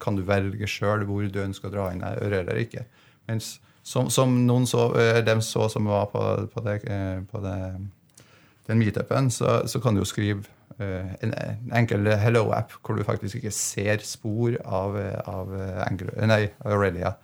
kan 0.00 0.14
du 0.14 0.22
velge 0.22 0.66
sjøl 0.70 1.02
hvor 1.08 1.26
du 1.26 1.40
ønsker 1.42 1.70
å 1.70 1.74
dra 1.74 1.88
inn 1.90 2.04
Aurere 2.06 2.44
eller 2.44 2.62
ikke. 2.62 2.84
Mens 3.26 3.56
som, 3.84 4.08
som 4.10 4.32
noen 4.46 4.66
så, 4.66 4.88
de 4.94 5.24
dem 5.26 5.42
så 5.44 5.66
som 5.68 5.88
var 5.90 6.06
på, 6.12 6.22
på, 6.52 6.62
det, 6.64 6.78
eh, 6.88 7.18
på 7.28 7.40
det, 7.44 7.56
den 8.68 8.80
meetupen, 8.80 9.30
så, 9.30 9.62
så, 9.68 9.80
kan 9.82 9.94
du 9.94 10.02
jo 10.02 10.08
skrive 10.08 10.44
uh, 10.80 11.12
en, 11.24 11.34
enkel 11.76 12.08
hello-app 12.20 12.72
hvor 12.80 12.98
du 12.98 13.04
faktisk 13.06 13.40
ikke 13.40 13.52
ser 13.54 14.04
spor 14.06 14.56
av, 14.64 14.96
av 15.28 15.52
Anglo, 15.84 16.14
nei, 16.26 16.46
Aurelia 16.64 17.14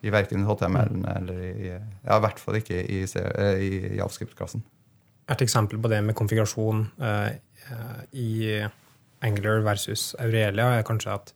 i 0.00 0.12
verken 0.12 0.46
HTML-en 0.48 1.04
eller 1.12 1.40
i, 1.44 1.70
ja, 1.70 2.16
i 2.16 2.22
hvert 2.24 2.38
fall 2.40 2.56
ikke 2.60 2.78
i, 2.84 3.02
i 3.04 3.96
Javascript-klassen. 3.98 4.62
Et 5.30 5.42
eksempel 5.44 5.78
på 5.80 5.90
det 5.92 6.00
med 6.04 6.16
konfigurasjon 6.18 6.86
uh, 7.02 7.28
i 8.16 8.30
Angler 9.20 9.60
versus 9.62 10.14
Aurelia 10.18 10.78
er 10.78 10.86
kanskje 10.88 11.12
at 11.18 11.34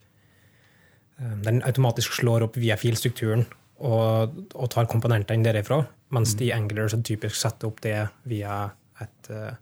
den 1.45 1.61
automatisk 1.63 2.17
slår 2.17 2.43
opp 2.49 2.57
via 2.59 2.75
filstrukturen 2.81 3.45
og, 3.83 4.41
og 4.55 4.71
tar 4.73 4.89
komponentene 4.91 5.45
derifra. 5.47 5.83
Mens 6.15 6.35
mm. 6.35 6.39
de 6.41 6.51
Angler 6.55 6.91
så 6.91 7.01
typisk 7.05 7.39
setter 7.39 7.71
opp 7.71 7.83
det 7.85 7.99
via 8.29 8.69
et, 9.03 9.31
eh, 9.31 9.57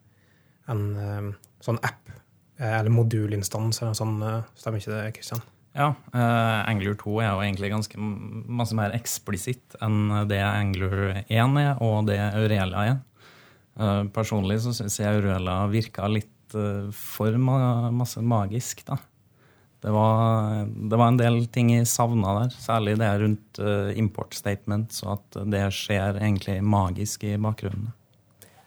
en 0.72 0.84
eh, 0.96 1.32
sånn 1.64 1.80
app, 1.82 2.12
eh, 2.58 2.78
eller 2.80 2.92
modulinstans, 2.92 3.80
eller 3.80 3.94
noe 3.94 4.00
sånt. 4.02 4.58
Stemmer 4.58 4.82
ikke 4.82 4.94
det, 4.94 5.02
Kristian? 5.18 5.42
Ja, 5.72 5.94
uh, 6.12 6.58
Angler 6.68 6.92
2 7.00 7.14
er 7.22 7.30
jo 7.30 7.44
egentlig 7.46 7.70
ganske 7.72 7.96
masse 7.96 8.76
mer 8.76 8.92
eksplisitt 8.92 9.78
enn 9.80 10.10
det 10.28 10.42
Angler 10.44 11.22
1 11.22 11.56
er, 11.62 11.70
og 11.80 12.10
det 12.10 12.18
Aurelia 12.26 12.82
er. 12.90 12.98
Uh, 13.80 14.02
personlig 14.12 14.58
så 14.66 14.74
syns 14.76 14.98
jeg 15.00 15.08
Aurelia 15.08 15.62
virka 15.72 16.10
litt 16.12 16.56
uh, 16.58 16.92
for 16.92 17.38
ma 17.40 17.88
masse 17.88 18.20
magisk, 18.20 18.84
da. 18.90 19.00
Det 19.82 19.90
var, 19.90 20.68
det 20.68 20.98
var, 21.00 21.08
en 21.08 21.18
del 21.18 21.40
ting 21.50 21.72
jeg 21.72 21.88
savna 21.90 22.36
der, 22.36 22.52
særlig 22.54 22.92
det 23.00 23.08
rundt 23.18 23.58
import 23.98 24.36
statements, 24.36 25.00
så 25.00 25.16
at 25.16 25.40
det 25.50 25.64
skjer 25.74 26.20
egentlig 26.20 26.60
magisk 26.62 27.24
i 27.26 27.32
bakgrunnen. 27.34 27.90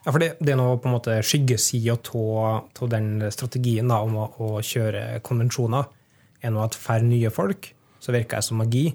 Ja, 0.06 0.12
for 0.14 0.22
det, 0.22 0.36
det 0.38 0.54
er 0.54 0.60
noe 0.60 0.78
på 0.78 0.86
en 0.86 0.94
måte 0.94 1.16
skyggesida 1.26 1.96
av 1.98 2.90
den 2.92 3.08
strategien 3.34 3.90
da, 3.90 4.04
om 4.06 4.20
å, 4.22 4.28
å, 4.38 4.50
kjøre 4.62 5.18
konvensjoner. 5.26 5.88
Er 6.46 6.54
noe 6.54 6.68
at 6.68 6.78
færre 6.78 7.08
nye 7.08 7.32
folk, 7.34 7.72
så 7.98 8.14
virker 8.14 8.38
det 8.38 8.46
som 8.46 8.62
magi. 8.62 8.86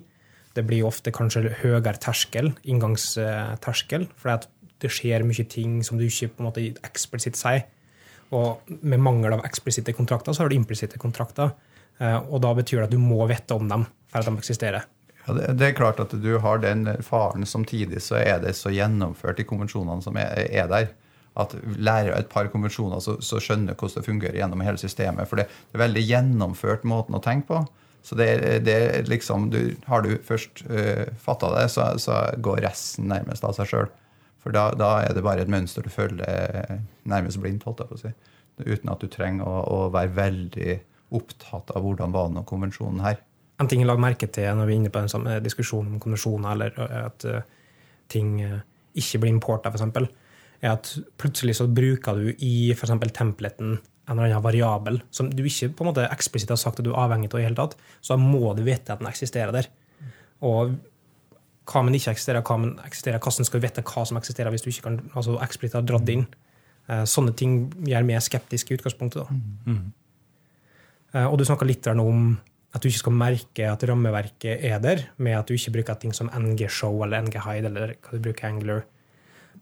Det 0.55 0.63
blir 0.67 0.87
ofte 0.87 1.11
kanskje 1.15 1.51
høyere 1.65 1.97
terskel, 1.99 2.53
inngangsterskel, 2.63 4.07
for 4.23 4.47
det 4.81 4.93
skjer 4.95 5.27
mye 5.27 5.47
ting 5.51 5.81
som 5.87 5.99
du 5.99 6.07
ikke 6.07 6.31
på 6.31 6.45
en 6.45 6.51
måte 6.53 6.69
eksplisitt 6.87 7.39
sier. 7.39 7.67
Og 8.31 8.71
med 8.87 9.03
mangel 9.03 9.35
av 9.35 9.43
eksplisitte 9.49 9.95
kontrakter, 9.99 10.31
så 10.31 10.45
har 10.45 10.53
du 10.53 10.55
implisitte 10.55 11.03
kontrakter. 11.03 11.57
Eh, 11.99 12.19
og 12.23 12.39
da 12.45 12.55
betyr 12.55 12.85
det 12.85 12.87
at 12.87 12.95
du 12.95 13.03
må 13.03 13.27
vite 13.27 13.59
om 13.59 13.67
dem 13.71 13.89
for 14.07 14.23
at 14.23 14.31
de 14.31 14.39
eksisterer. 14.39 14.87
Ja, 15.31 15.37
det, 15.37 15.53
det, 15.59 15.67
er 15.69 15.77
klart 15.79 16.01
at 16.03 16.11
du 16.11 16.33
har 16.43 16.59
den 16.59 16.89
faren. 17.07 17.47
Samtidig 17.47 18.03
så 18.03 18.19
er 18.19 18.41
det 18.43 18.57
så 18.59 18.73
gjennomført 18.75 19.39
i 19.39 19.47
konvensjonene 19.47 20.03
som 20.03 20.19
er, 20.19 20.47
er 20.51 20.67
der. 20.71 20.91
At 21.39 21.55
lærer 21.79 22.17
et 22.17 22.31
par 22.33 22.49
konvensjoner, 22.51 22.99
så, 22.99 23.15
så 23.23 23.39
skjønner 23.39 23.77
hvordan 23.79 24.01
det 24.01 24.09
fungerer 24.09 24.41
gjennom 24.41 24.65
hele 24.67 24.81
systemet. 24.83 25.31
For 25.31 25.39
det, 25.39 25.47
det 25.71 25.79
er 25.79 25.85
veldig 25.85 26.03
gjennomført 26.03 26.89
måten 26.89 27.15
å 27.15 27.23
tenke 27.23 27.47
på. 27.53 27.61
Så 28.03 28.17
det, 28.19 28.33
det 28.67 29.07
liksom, 29.07 29.51
du, 29.53 29.77
Har 29.87 30.03
du 30.03 30.17
først 30.25 30.65
uh, 30.71 30.77
eh, 30.81 31.15
fatta 31.21 31.53
det, 31.55 31.69
så, 31.71 31.93
så, 32.01 32.19
går 32.43 32.65
resten 32.65 33.11
nærmest 33.13 33.47
av 33.47 33.55
seg 33.55 33.71
sjøl. 33.71 33.91
For 34.41 34.57
da, 34.57 34.71
da, 34.75 34.95
er 35.05 35.15
det 35.15 35.23
bare 35.23 35.45
et 35.45 35.53
mønster 35.53 35.85
du 35.85 35.93
følger 35.93 36.81
nærmest 37.05 37.39
blindt, 37.43 37.67
holdt 37.69 37.85
jeg 37.85 37.93
på 37.93 37.99
å 37.99 38.05
si. 38.07 38.13
Uten 38.65 38.91
at 38.91 39.05
du 39.05 39.09
trenger 39.13 39.47
å, 39.47 39.59
å 39.69 39.81
være 39.93 40.17
veldig 40.17 40.79
opptatt 41.15 41.71
av 41.77 41.85
hvordan 41.85 42.15
var 42.15 42.33
nå 42.33 42.43
konvensjonen 42.49 43.05
her. 43.05 43.21
En 43.61 43.69
ting 43.69 43.83
jeg 43.83 43.89
la 43.91 43.97
merke 44.01 44.29
til 44.33 44.49
når 44.57 44.69
vi 44.69 44.75
er 44.75 44.81
inne 44.81 44.93
på 44.93 45.03
en 45.03 45.13
samme 45.13 45.37
diskusjon 45.45 45.89
om 45.93 46.01
konvensjoner, 46.01 46.53
eller 46.55 47.05
at 47.05 47.27
ting 48.11 48.39
ikke 48.41 49.21
blir 49.21 49.35
importa, 49.35 49.71
f.eks., 49.71 50.09
er 50.61 50.75
at 50.75 50.91
plutselig 51.21 51.57
så 51.57 51.67
bruker 51.73 52.19
du 52.19 52.33
i 52.45 52.73
f.eks. 52.75 52.93
templeten 53.17 53.79
en 54.11 54.19
eller 54.19 54.27
annen 54.27 54.45
variabel 54.45 54.99
som 55.15 55.31
du 55.31 55.43
ikke 55.47 55.71
på 55.77 55.85
en 55.85 55.91
måte 55.93 56.07
eksplisitt 56.11 56.51
har 56.51 56.59
sagt 56.61 56.81
at 56.81 56.87
du 56.87 56.91
er 56.93 57.03
avhengig 57.05 57.31
av, 57.31 57.41
i 57.41 57.47
hele 57.47 57.59
tatt, 57.59 57.77
så 58.01 58.17
da 58.17 58.23
må 58.23 58.53
du 58.57 58.65
vite 58.67 58.93
at 58.93 59.01
den 59.01 59.09
eksisterer 59.11 59.55
der. 59.55 59.71
Og 60.45 60.75
hva 61.71 61.83
men 61.87 61.95
ikke 61.95 62.15
eksisterer, 62.17 62.43
hva 62.43 62.59
men 62.59 62.75
eksisterer, 62.85 63.23
hvordan 63.23 63.47
skal 63.47 63.61
du 63.61 63.67
vite 63.67 63.85
hva 63.87 64.05
som 64.09 64.19
eksisterer 64.19 64.53
hvis 64.53 64.67
du 64.67 64.71
ikke 64.73 64.89
kan 64.89 65.01
altså 65.15 65.39
eksplisitt 65.45 65.79
ha 65.79 65.85
dratt 65.87 66.11
inn? 66.13 66.27
Sånne 67.07 67.37
ting 67.39 67.61
gjør 67.87 68.07
meg 68.09 68.25
skeptisk 68.25 68.73
i 68.73 68.79
utgangspunktet. 68.79 69.23
da. 69.23 69.31
Mm. 69.31 69.75
mm. 69.77 69.89
Eh, 71.11 71.27
og 71.27 71.39
du 71.39 71.45
snakka 71.47 71.67
litt 71.67 71.87
om 71.91 72.33
at 72.71 72.83
du 72.83 72.91
ikke 72.91 73.03
skal 73.03 73.19
merke 73.19 73.67
at 73.67 73.83
rammeverket 73.89 74.65
er 74.67 74.79
der, 74.83 75.05
med 75.19 75.39
at 75.39 75.49
du 75.49 75.57
ikke 75.57 75.75
bruker 75.79 75.99
ting 75.99 76.15
som 76.15 76.31
ng-show 76.31 77.03
eller 77.05 77.27
ng-hide 77.27 77.71
eller 77.71 77.95
hva 77.99 78.11
du 78.15 78.23
bruker 78.23 78.49
Angler. 78.49 78.85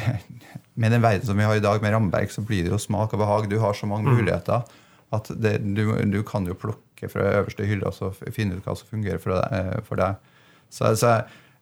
med 0.81 0.95
den 0.95 1.03
verden 1.05 1.27
som 1.29 1.39
vi 1.39 1.45
har 1.49 1.59
i 1.59 1.65
dag, 1.65 1.83
med 1.83 1.93
rammeverk, 1.93 2.33
så 2.33 2.45
blir 2.47 2.65
det 2.65 2.73
jo 2.73 2.81
smak 2.81 3.13
og 3.13 3.21
behag. 3.25 3.51
Du 3.51 3.59
har 3.61 3.77
så 3.77 3.89
mange 3.91 4.09
mm. 4.09 4.17
muligheter 4.21 4.65
at 5.11 5.31
det, 5.43 5.59
du, 5.77 5.85
du, 6.07 6.21
kan 6.27 6.47
jo 6.47 6.55
plukke 6.55 7.11
fra 7.11 7.27
øverste 7.41 7.67
hylle 7.67 7.89
og 7.89 7.97
så 7.97 8.13
finne 8.31 8.57
ut 8.57 8.67
hva 8.67 8.77
som 8.79 8.89
fungerer 8.93 9.21
for 9.23 9.35
deg. 9.35 9.57
Eh, 9.59 9.85
for 9.89 10.01
deg. 10.01 10.21
Så, 10.71 10.95
så 11.01 11.19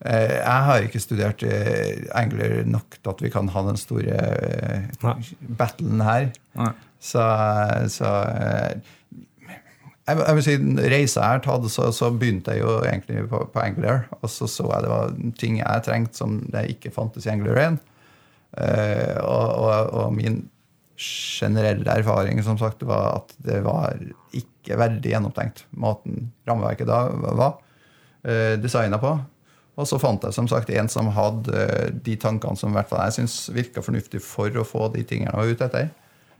Eh, 0.06 0.36
jeg 0.36 0.64
har 0.66 0.84
ikke 0.86 1.00
studert 1.02 1.42
engler 1.42 2.60
nok 2.70 3.00
til 3.00 3.10
at 3.10 3.22
vi 3.24 3.30
kan 3.34 3.48
ha 3.50 3.64
den 3.66 3.78
store 3.80 4.18
eh, 4.18 5.32
battlen 5.58 6.04
her. 6.06 6.28
Nei. 6.58 6.70
Så, 7.02 7.24
så 7.94 8.12
jeg, 10.08 10.34
vil 10.38 10.44
si, 10.44 10.56
reisa 10.90 11.22
jeg 11.22 11.36
har 11.36 11.42
tatt, 11.44 11.66
så, 11.72 11.88
så, 11.94 12.10
begynte 12.14 12.54
jeg 12.54 12.64
jo 12.64 12.78
egentlig 12.86 13.26
på, 13.30 13.42
på 13.52 13.62
Angler. 13.62 14.06
Og 14.20 14.30
så 14.32 14.48
så 14.50 14.66
jeg 14.70 14.84
det 14.84 14.92
var 14.92 15.16
ting 15.40 15.58
jeg 15.60 15.84
trengte 15.86 16.20
som 16.20 16.38
det 16.52 16.68
ikke 16.74 16.94
fantes 16.94 17.28
i 17.28 17.32
Angler 17.34 17.60
1. 17.64 17.80
Uh, 18.58 19.18
og, 19.22 19.48
og, 19.60 19.90
og, 19.92 20.14
min 20.16 20.46
generelle 20.98 21.86
erfaring 21.92 22.40
som 22.42 22.58
sagt, 22.58 22.82
var 22.88 23.20
at 23.20 23.34
det 23.46 23.60
var 23.66 23.98
ikke 24.34 24.78
veldig 24.80 25.12
gjennomtenkt, 25.12 25.66
måten 25.78 26.30
rammeverket 26.48 26.88
da 26.88 27.04
var 27.12 27.58
uh, 27.58 28.54
designa 28.58 28.98
på. 29.02 29.14
Og 29.78 29.86
så 29.86 29.98
fant 30.02 30.24
jeg 30.26 30.34
som 30.34 30.48
sagt 30.50 30.72
en 30.74 30.90
som 30.90 31.10
hadde 31.14 31.54
eh, 31.54 31.90
de 31.94 32.16
tankene 32.18 32.58
som 32.58 32.74
jeg 32.74 33.14
syns 33.14 33.36
virka 33.54 33.82
fornuftig 33.84 34.18
for 34.24 34.50
å 34.58 34.66
få 34.66 34.88
de 34.94 35.04
tingene 35.06 35.30
jeg 35.30 35.38
var 35.38 35.52
ute 35.52 35.68
etter. 35.68 35.90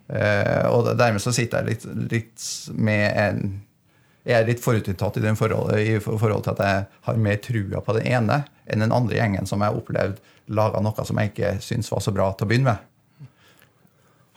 Eh, 0.08 0.66
og 0.72 0.92
dermed 0.96 1.22
så 1.22 1.34
sitter 1.36 1.62
jeg 1.62 1.74
litt, 1.74 1.88
litt 2.12 2.50
med 2.76 3.08
en 3.12 3.42
jeg 4.28 4.42
er 4.42 4.48
litt 4.48 4.60
forutinntatt 4.60 5.16
i, 5.16 5.22
forholdet, 5.38 5.78
i 5.88 5.96
forhold 6.04 6.42
til 6.44 6.52
at 6.52 6.60
jeg 6.60 6.80
har 7.06 7.20
mer 7.24 7.38
trua 7.40 7.80
på 7.80 7.94
den 7.96 8.10
ene 8.10 8.42
enn 8.68 8.84
den 8.84 8.92
andre 8.92 9.16
gjengen 9.16 9.48
som 9.48 9.62
jeg 9.64 9.72
har 9.72 9.78
opplevd 9.78 10.18
laga 10.52 10.82
noe 10.84 11.04
som 11.08 11.20
jeg 11.20 11.32
ikke 11.32 11.54
syns 11.64 11.88
var 11.92 12.02
så 12.04 12.12
bra 12.12 12.26
til 12.36 12.44
å 12.44 12.50
begynne 12.50 12.74
med. 12.74 13.28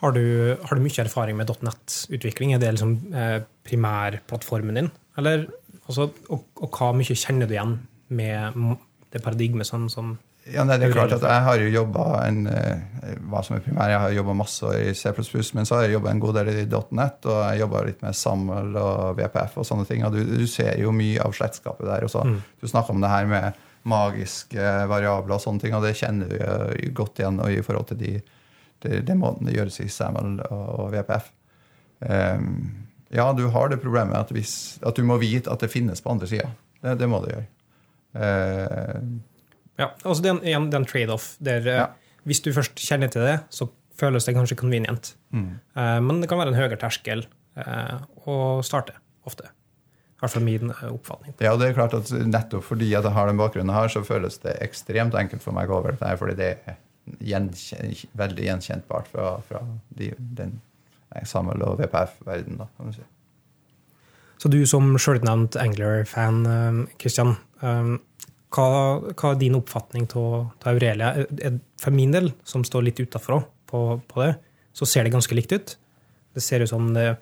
Har 0.02 0.16
du, 0.16 0.24
har 0.58 0.78
du 0.78 0.82
mye 0.82 1.04
erfaring 1.04 1.38
med 1.38 1.52
.nett-utvikling? 1.62 2.56
Er 2.56 2.62
det 2.64 2.72
liksom 2.74 2.96
eh, 3.14 3.44
primærplattformen 3.68 4.80
din? 4.80 4.90
Eller, 5.20 5.46
altså, 5.84 6.08
og, 6.32 6.48
og, 6.58 6.70
hva 6.72 6.90
mye 6.98 7.18
kjenner 7.18 7.50
du 7.50 7.54
igjen 7.54 7.76
med 8.16 8.58
det 9.14 9.22
paradigmet 9.22 9.68
som, 9.68 9.86
som 9.92 10.16
ja, 10.50 10.64
nei, 10.66 10.80
det 10.82 10.88
er 10.88 10.94
klart 10.96 11.12
at 11.14 11.22
Jeg 11.22 11.42
har 11.46 11.62
jo 11.62 11.68
jobba 11.70 12.04
eh, 12.26 13.18
hva 13.30 13.44
som 13.46 13.56
er 13.58 13.62
primær, 13.62 13.92
jeg 13.92 14.00
har 14.02 14.16
jobba 14.16 14.34
masse 14.40 14.72
i 14.82 14.94
C++, 14.98 15.12
men 15.54 15.68
så 15.70 15.78
har 15.78 15.86
jeg 15.86 15.96
jobba 16.00 16.10
en 16.12 16.22
god 16.24 16.40
del 16.40 16.50
i 16.50 16.66
.net, 16.66 17.28
og 17.30 17.38
jeg 17.46 17.62
jobba 17.62 17.84
litt 17.86 18.02
med 18.02 18.18
SAML 18.18 18.80
og 18.82 19.20
VPF 19.20 19.60
og 19.62 19.68
sånne 19.70 19.86
ting. 19.90 20.06
og 20.08 20.18
Du, 20.18 20.24
du 20.26 20.48
ser 20.50 20.80
jo 20.82 20.94
mye 20.96 21.22
av 21.22 21.38
slektskapet 21.38 21.86
der. 21.86 22.08
også. 22.10 22.26
Mm. 22.26 22.42
Du 22.58 22.68
snakker 22.68 22.96
om 22.96 23.06
det 23.06 23.14
her 23.14 23.30
med 23.30 23.62
magiske 23.92 24.74
variabler 24.90 25.38
og 25.38 25.46
sånne 25.46 25.62
ting, 25.62 25.78
og 25.78 25.86
det 25.86 25.96
kjenner 26.02 26.34
du 26.34 26.92
godt 26.98 27.22
igjen 27.22 27.42
i 27.46 27.62
forhold 27.66 27.92
til 27.94 28.02
de, 28.02 28.18
de, 28.86 29.00
de 29.06 29.18
måten 29.18 29.50
det 29.50 29.60
gjøres 29.60 29.82
i 29.86 29.90
SAML 29.94 30.42
og 30.50 30.92
VPF. 30.94 31.32
Um, 32.02 32.10
ehm, 32.10 32.54
ja, 33.14 33.30
du 33.38 33.46
har 33.54 33.70
det 33.70 33.82
problemet 33.82 34.18
at, 34.18 34.34
hvis, 34.34 34.80
at, 34.82 34.98
du 34.98 35.06
må 35.06 35.22
vite 35.22 35.54
at 35.54 35.62
det 35.62 35.70
finnes 35.70 36.02
på 36.02 36.14
andre 36.14 36.30
sida. 36.30 36.50
Det, 36.82 36.98
det 36.98 37.10
må 37.10 37.22
du 37.22 37.30
gjøre. 37.30 37.50
Uh, 38.12 39.20
ja, 39.80 39.92
altså 40.04 40.22
det 40.24 40.32
er 40.32 40.58
en, 40.58 40.68
en 40.74 40.88
trade-off. 40.88 41.36
der 41.40 41.68
eh, 41.68 41.80
ja. 41.84 41.88
Hvis 42.28 42.44
du 42.46 42.52
først 42.54 42.78
kjenner 42.78 43.10
til 43.10 43.24
det, 43.26 43.40
så 43.50 43.66
føles 43.98 44.28
det 44.28 44.36
kanskje 44.36 44.58
convenient. 44.60 45.16
Mm. 45.34 45.56
Uh, 45.78 45.98
men 46.06 46.22
det 46.22 46.30
kan 46.30 46.38
være 46.42 46.54
en 46.54 46.58
høyere 46.60 46.78
terskel 46.80 47.24
uh, 47.58 47.98
å 48.30 48.36
starte, 48.66 48.94
ofte. 49.26 49.50
I 49.50 50.22
hvert 50.22 50.36
fall 50.36 50.46
min 50.46 50.70
oppfatning. 50.70 51.34
Ja, 51.42 51.56
det 51.58 51.72
er 51.72 51.78
klart 51.80 51.96
at 51.98 52.12
Nettopp 52.14 52.68
fordi 52.68 52.92
jeg 52.92 53.14
har 53.16 53.30
den 53.30 53.40
bakgrunnen 53.42 53.74
her, 53.74 53.90
så 53.90 54.04
føles 54.06 54.38
det 54.44 54.54
ekstremt 54.62 55.18
enkelt 55.18 55.42
for 55.42 55.58
meg 55.58 55.66
å 55.66 55.74
gå 55.74 55.80
over 55.80 55.96
dette, 55.96 56.12
fordi 56.20 56.36
det 56.38 56.52
er 56.70 56.78
gjenkjent, 57.26 58.04
veldig 58.22 58.46
gjenkjentbart 58.46 59.10
fra, 59.10 59.32
fra 59.48 59.64
de, 59.98 60.12
den 60.38 60.60
SAML- 61.26 61.66
og 61.66 61.82
VPF-verdenen. 61.82 62.70
kan 62.78 62.94
du 62.94 63.00
si. 63.00 63.08
Så 64.42 64.50
du 64.54 64.60
som 64.70 64.94
sjølutnevnt 65.02 65.58
Angler-fan, 65.58 66.46
Kristian, 67.02 67.34
Um, 67.62 68.00
hva, 68.52 68.68
hva, 69.16 69.32
er 69.32 69.40
din 69.40 69.56
oppfatning 69.56 70.08
av 70.20 70.68
Aurelia? 70.68 71.26
For 71.80 71.96
min 71.96 72.12
del, 72.16 72.32
som 72.48 72.66
står 72.68 72.88
litt 72.88 73.00
utafra 73.00 73.40
på, 73.70 73.84
på, 74.08 74.24
det, 74.24 74.34
så 74.76 74.88
ser 74.88 75.08
det 75.08 75.14
ganske 75.14 75.38
likt 75.38 75.56
ut. 75.56 75.76
Det 76.36 76.44
ser 76.44 76.64
ut 76.64 76.72
som 76.72 76.92
det, 76.96 77.14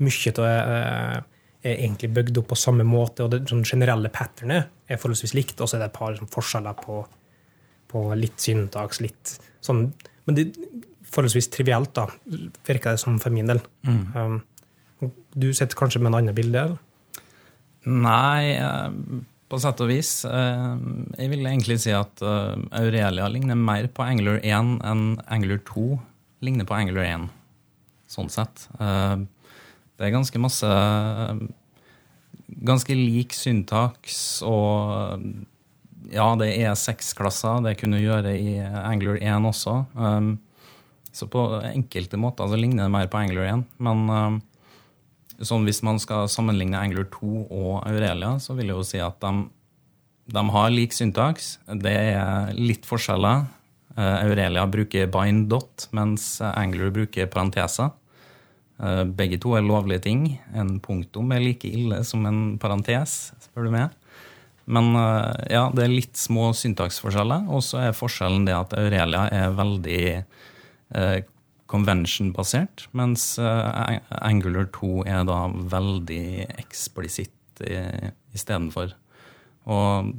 mye 0.00 0.32
av 0.32 0.40
det 0.40 0.54
er, 0.54 1.22
er 1.68 1.76
egentlig 1.76 2.12
bygd 2.16 2.42
opp 2.42 2.50
på 2.54 2.60
samme 2.60 2.86
måte, 2.88 3.26
og 3.26 3.34
det 3.34 3.44
sånn 3.50 3.66
generelle 3.68 4.12
patternet 4.14 4.72
er 4.88 5.00
forholdsvis 5.00 5.36
likt, 5.36 5.60
og 5.60 5.68
så 5.68 5.76
er 5.76 5.84
det 5.84 5.90
et 5.90 5.98
par 5.98 6.16
sånn, 6.16 6.32
forskjeller 6.32 6.76
på, 6.80 7.02
på, 7.92 8.04
litt 8.16 8.40
syntaks, 8.40 9.02
litt 9.04 9.38
sånn 9.64 9.90
Men 10.28 10.36
det 10.36 10.50
forholdsvis 11.08 11.48
trivielt, 11.48 11.94
da, 11.96 12.04
virker 12.68 12.92
det 12.92 13.00
som 13.00 13.16
for 13.20 13.32
min 13.32 13.48
del. 13.48 13.60
Mm. 13.88 14.02
Um, 14.12 15.12
du 15.32 15.46
sitter 15.56 15.76
kanskje 15.76 16.02
med 16.02 16.10
en 16.10 16.18
annen 16.18 16.36
bilde? 16.36 16.64
Eller? 16.68 16.80
Nei. 17.88 18.56
Um 18.60 19.26
på 19.48 19.58
sett 19.60 19.80
og 19.80 19.90
vis. 19.90 20.12
Eh, 20.28 20.74
jeg 21.16 21.32
vil 21.32 21.46
egentlig 21.48 21.78
si 21.82 21.92
at 21.96 22.22
eh, 22.24 22.56
Aurelia 22.80 23.28
ligner 23.32 23.58
mer 23.58 23.88
på 23.92 24.04
Angler 24.04 24.40
1 24.42 24.78
enn 24.84 25.04
Angler 25.24 25.60
2 25.68 25.88
ligner 26.44 26.68
på 26.68 26.76
Angler 26.76 27.06
1, 27.06 27.28
sånn 28.12 28.28
sett. 28.32 28.68
Eh, 28.78 29.16
det 29.98 30.06
er 30.06 30.14
ganske 30.14 30.38
masse 30.38 30.74
Ganske 32.48 32.94
lik 32.96 33.34
syntaks 33.36 34.40
og 34.46 35.20
Ja, 36.08 36.30
det 36.40 36.48
er 36.56 36.78
seks 36.80 37.10
klasser. 37.12 37.58
Det 37.60 37.74
kunne 37.82 38.00
gjøre 38.00 38.32
i 38.32 38.54
Angler 38.62 39.18
1 39.20 39.44
også. 39.50 39.74
Så 41.12 41.28
på 41.28 41.42
enkelte 41.68 42.16
måter 42.16 42.48
så 42.48 42.56
ligner 42.56 42.86
det 42.86 42.94
mer 42.94 43.10
på 43.12 43.20
Angler 43.20 43.50
1. 43.50 43.66
Men 43.84 44.40
sånn 45.46 45.66
hvis 45.68 45.84
man 45.86 46.00
skal 46.02 46.26
sammenligne 46.30 46.80
Angler 46.80 47.06
2 47.14 47.28
og 47.46 47.74
Aurelia, 47.86 48.36
så 48.42 48.56
vil 48.58 48.72
jeg 48.72 48.78
jo 48.78 48.86
si 48.86 49.02
at 49.02 49.20
de, 49.22 49.46
de 50.34 50.42
har 50.54 50.72
lik 50.74 50.96
syntaks. 50.96 51.56
Det 51.84 51.94
er 51.94 52.50
litt 52.58 52.88
forskjeller. 52.88 53.46
Uh, 53.98 54.16
Aurelia 54.24 54.66
bruker 54.70 55.08
bind 55.10 55.48
dot, 55.50 55.88
mens 55.94 56.36
Angler 56.42 56.92
bruker 56.94 57.30
parenteser. 57.30 57.92
Uh, 58.78 59.04
begge 59.06 59.40
to 59.42 59.54
er 59.58 59.66
lovlige 59.66 60.04
ting. 60.06 60.26
En 60.54 60.76
punktum 60.82 61.30
er 61.34 61.42
like 61.42 61.70
ille 61.70 62.02
som 62.06 62.26
en 62.26 62.42
parentes, 62.62 63.32
spør 63.46 63.68
du 63.68 63.74
meg. 63.74 63.94
Men 64.68 64.92
uh, 64.98 65.32
ja, 65.50 65.68
det 65.74 65.86
er 65.86 65.94
litt 65.94 66.18
små 66.18 66.50
syntaksforskjeller. 66.54 67.46
Og 67.54 67.62
så 67.66 67.86
er 67.86 67.96
forskjellen 67.96 68.46
det 68.46 68.58
at 68.58 68.74
Aurelia 68.78 69.26
er 69.34 69.54
veldig 69.58 70.02
convention-basert, 71.68 72.86
mens 72.96 73.34
uh, 73.42 73.98
Angular 74.22 74.70
2 74.74 75.04
er 75.08 75.26
da 75.28 75.42
veldig 75.74 76.48
eksplisitt 76.58 77.34
istedenfor. 78.34 78.92
Og 79.68 80.12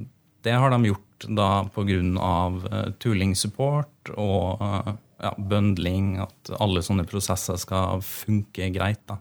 det 0.45 0.55
har 0.55 0.73
de 0.73 0.91
gjort 0.91 1.27
da 1.27 1.49
på 1.73 1.83
grunn 1.87 2.15
av 2.21 2.63
uh, 2.69 2.87
tooling 3.01 3.35
support 3.35 4.11
og 4.15 4.61
uh, 4.63 4.93
ja, 5.19 5.33
bøndling, 5.35 6.15
at 6.23 6.53
alle 6.61 6.83
sånne 6.85 7.07
prosesser 7.09 7.59
skal 7.59 8.03
funke 8.05 8.69
greit. 8.75 9.01
da. 9.09 9.19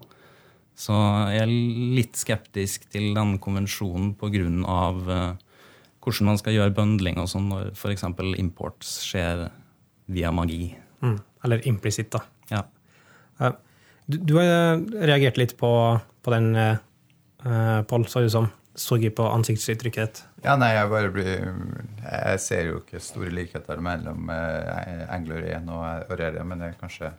Så 0.78 0.94
jeg 1.32 1.42
er 1.42 1.54
litt 1.98 2.18
skeptisk 2.20 2.86
til 2.92 3.10
den 3.16 3.38
konvensjonen 3.42 4.14
av 4.68 5.00
uh, 5.10 5.32
hvordan 6.04 6.30
man 6.30 6.38
skal 6.40 6.54
gjøre 6.54 6.76
bøndling 6.76 7.18
og 7.20 7.26
sånn 7.32 7.50
når 7.50 7.72
f.eks. 7.74 8.06
imports 8.38 9.00
skjer 9.08 9.48
via 10.06 10.30
magi. 10.32 10.76
Mm. 11.02 11.18
Eller 11.44 11.64
implisitt, 11.68 12.10
da. 12.14 12.22
Ja. 12.50 12.64
Eh, 13.40 13.52
du, 14.06 14.18
du, 14.18 14.36
har 14.40 14.80
reagert 15.06 15.36
litt 15.36 15.56
på, 15.58 15.70
på 16.24 16.32
den, 16.32 16.54
uh, 16.56 17.82
Pål, 17.88 18.08
sa 18.08 18.24
du 18.24 18.30
som. 18.32 18.48
Så 18.78 18.96
ikke 18.98 19.16
på 19.18 19.26
ansiktsuttrykket 19.26 20.00
ditt. 20.04 20.20
Ja, 20.44 20.54
nei, 20.58 20.70
jeg 20.76 20.90
bare 20.90 21.10
blir 21.10 21.30
Jeg 22.04 22.40
ser 22.40 22.68
jo 22.68 22.76
ikke 22.78 23.00
store 23.02 23.32
likheter 23.34 23.80
mellom 23.82 24.30
uh, 24.30 25.08
engler 25.14 25.48
igjen 25.48 25.70
og 25.74 25.82
Aurelia, 26.08 26.44
men 26.46 26.62
det 26.62 26.72
er 26.72 26.78
kanskje 26.80 27.12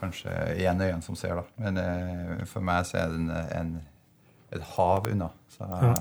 kanskje 0.00 0.32
én 0.56 0.80
øyne 0.80 1.02
som 1.04 1.16
ser, 1.16 1.36
da. 1.36 1.44
Men 1.60 1.78
uh, 1.78 2.44
for 2.48 2.64
meg 2.64 2.86
så 2.88 3.02
er 3.02 3.10
det 3.12 3.18
en, 3.20 3.32
en, 3.60 3.74
et 4.56 4.64
hav 4.76 5.08
unna. 5.10 5.28
Så, 5.52 5.68
ja. 5.68 5.92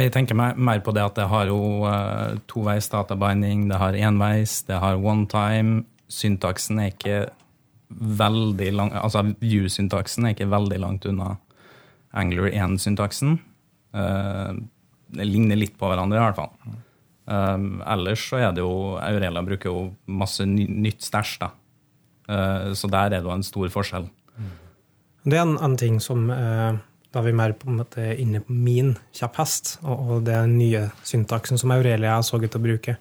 Jeg 0.00 0.12
tenker 0.14 0.36
mer 0.36 0.80
på 0.84 0.94
det 0.96 1.02
at 1.04 1.16
det 1.16 1.26
har 1.28 1.48
jo 1.48 1.58
uh, 1.84 2.36
toveis 2.48 2.88
databinding, 2.92 3.66
det 3.72 3.80
har 3.80 3.96
enveis, 4.08 4.62
det 4.68 4.80
har 4.80 5.00
one 5.00 5.26
time, 5.28 5.84
syntaksen 6.12 6.80
er 6.82 6.92
ikke 6.92 7.18
veldig 7.94 8.70
lang, 8.74 8.92
altså 8.98 9.22
View-syntaksen 9.40 10.26
er 10.26 10.34
ikke 10.34 10.50
veldig 10.50 10.80
langt 10.82 11.06
unna 11.08 11.34
Angler 12.14 12.50
1-syntaksen. 12.50 13.38
Uh, 13.94 14.54
det 15.14 15.26
ligner 15.28 15.58
litt 15.58 15.76
på 15.78 15.90
hverandre, 15.90 16.18
i 16.18 16.24
hvert 16.24 16.38
fall. 16.38 16.80
Um, 17.24 17.78
ellers 17.88 18.22
så 18.28 18.40
er 18.42 18.50
det 18.54 18.60
jo 18.60 18.96
Aurelia 19.00 19.42
bruker 19.44 19.70
jo 19.70 19.84
masse 20.10 20.44
ny, 20.48 20.66
nytt 20.68 21.04
stæsj, 21.06 21.36
da. 21.42 21.50
Uh, 22.28 22.72
så 22.76 22.90
der 22.90 23.10
er 23.10 23.18
det 23.18 23.24
jo 23.24 23.34
en 23.34 23.46
stor 23.46 23.70
forskjell. 23.72 24.08
Det 25.24 25.38
er 25.38 25.46
en, 25.46 25.56
en 25.56 25.76
ting 25.80 26.02
som 26.04 26.26
eh, 26.28 26.74
Da 27.14 27.20
er 27.20 27.24
vi 27.24 27.32
mer 27.32 27.54
på 27.56 27.70
en 27.70 27.78
måte 27.78 28.02
inne 28.20 28.42
på 28.44 28.52
min 28.52 28.90
kjepphest, 29.14 29.78
og, 29.86 30.00
og 30.10 30.26
den 30.26 30.58
nye 30.58 30.82
syntaksen 31.06 31.60
som 31.60 31.72
Aurelia 31.72 32.18
så 32.26 32.36
ut 32.36 32.44
til 32.44 32.60
å 32.60 32.64
bruke. 32.64 32.96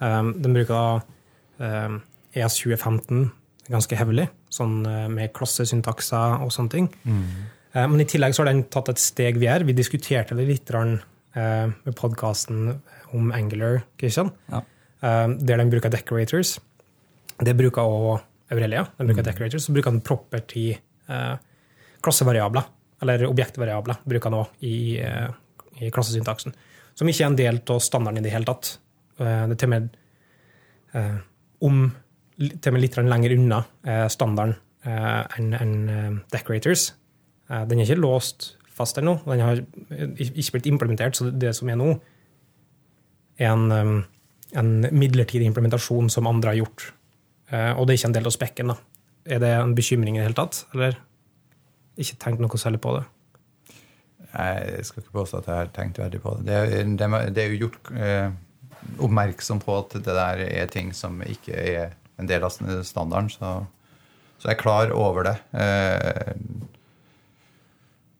Um, 0.00 0.32
den 0.42 0.56
bruker 0.56 0.74
da 0.74 1.76
um, 1.86 2.00
ES 2.34 2.58
2015 2.62 3.30
ganske 3.72 3.96
hevelig, 3.96 4.28
sånn 4.52 4.82
eh, 4.86 5.06
med 5.08 5.32
klassesyntakser 5.36 6.42
og 6.44 6.52
sånne 6.52 6.70
ting. 6.74 6.88
Mm. 7.04 7.26
men 7.90 8.00
i 8.00 8.06
tillegg 8.06 8.34
så 8.36 8.44
har 8.44 8.52
den 8.52 8.60
tatt 8.70 8.88
et 8.92 9.00
steg 9.02 9.38
videre. 9.40 9.64
Vi 9.66 9.72
diskuterte 9.74 10.36
det 10.38 10.44
litt 10.46 10.70
eh, 10.70 10.92
med 11.34 11.96
podkasten 11.96 12.80
om 13.12 13.32
Angular, 13.32 13.82
Christian, 13.98 14.30
Ja. 14.52 14.60
eh, 15.02 15.28
der 15.38 15.56
den 15.58 15.70
bruker 15.70 15.90
decorators. 15.90 16.58
Det 17.38 17.56
bruker 17.56 17.82
også 17.82 18.22
Aurelia. 18.52 18.86
Den 18.98 19.06
bruker 19.08 19.22
decorators, 19.24 19.64
Så 19.64 19.72
bruker 19.72 19.90
den 19.90 20.00
property 20.00 20.76
eh, 21.08 21.36
klassevariabler, 22.02 22.64
eller 23.02 23.26
objektvariabler, 23.26 23.96
bruker 24.06 24.30
den 24.30 24.38
også 24.38 24.50
i, 24.62 24.98
eh, 25.00 25.28
i 25.80 25.90
klassesyntaksen. 25.90 26.54
Som 26.94 27.08
ikke 27.08 27.24
er 27.24 27.26
en 27.26 27.36
del 27.36 27.60
av 27.68 27.80
standarden 27.80 28.18
i 28.18 28.22
det 28.22 28.32
hele 28.32 28.44
tatt. 28.44 28.78
Eh, 29.18 29.46
det 29.48 29.56
er 29.56 29.56
til 29.56 29.66
og 29.66 29.74
med 29.74 29.96
eh, 30.94 31.18
om 31.62 31.92
til 32.38 32.70
og 32.70 32.74
med 32.74 32.82
litt 32.82 32.98
lenger 32.98 33.34
unna 33.36 33.60
eh, 33.86 34.06
standarden 34.10 34.56
eh, 34.86 35.38
enn 35.38 35.54
en 35.58 35.74
eh, 35.88 36.18
decorators. 36.34 36.92
Den 37.44 37.78
er 37.78 37.84
ikke 37.84 38.00
låst 38.00 38.54
fast 38.74 38.98
ennå. 38.98 39.18
Den 39.26 39.42
har 39.44 39.60
ikke 39.92 40.54
blitt 40.56 40.68
implementert, 40.70 41.18
så 41.18 41.28
det 41.28 41.52
som 41.54 41.68
er 41.68 41.76
nå, 41.76 41.90
er 43.36 43.50
en, 43.52 44.00
en 44.56 44.70
midlertidig 44.88 45.46
implementasjon 45.50 46.08
som 46.10 46.30
andre 46.30 46.54
har 46.54 46.62
gjort. 46.62 46.86
Og 47.76 47.84
det 47.84 47.92
er 47.92 47.98
ikke 48.00 48.08
en 48.08 48.16
del 48.16 48.30
av 48.30 48.34
spekken. 48.34 48.72
da. 48.72 48.78
Er 49.36 49.42
det 49.44 49.50
en 49.58 49.74
bekymring 49.76 50.16
i 50.16 50.22
det 50.22 50.30
hele 50.30 50.38
tatt, 50.38 50.62
eller 50.72 50.96
ikke 52.00 52.16
tenkt 52.24 52.42
noe 52.42 52.58
særlig 52.58 52.80
på 52.82 52.96
det? 52.96 53.04
Jeg 54.34 54.86
skal 54.88 55.04
ikke 55.04 55.18
påstå 55.20 55.42
at 55.42 55.50
jeg 55.50 55.60
har 55.60 55.70
tenkt 55.76 56.00
veldig 56.00 56.20
på 56.24 56.32
det. 56.40 56.56
Det 56.72 56.80
det 56.98 57.10
det 57.36 57.44
er 57.44 57.52
jo 57.52 57.60
gjort 57.66 57.92
eh, 57.92 58.32
oppmerksom 58.98 59.60
på 59.62 59.76
at 59.78 59.94
det 60.00 60.16
der 60.16 60.42
er 60.48 60.66
ting 60.66 60.92
som 60.96 61.22
ikke 61.22 61.54
er 61.54 61.94
en 62.20 62.28
del 62.30 62.44
av 62.46 62.54
standarden, 62.54 63.30
så, 63.32 63.54
så 64.38 64.50
jeg 64.50 64.56
er 64.56 64.60
klar 64.60 64.92
over 64.94 65.26
det. 65.28 65.34
Eh, 65.58 66.34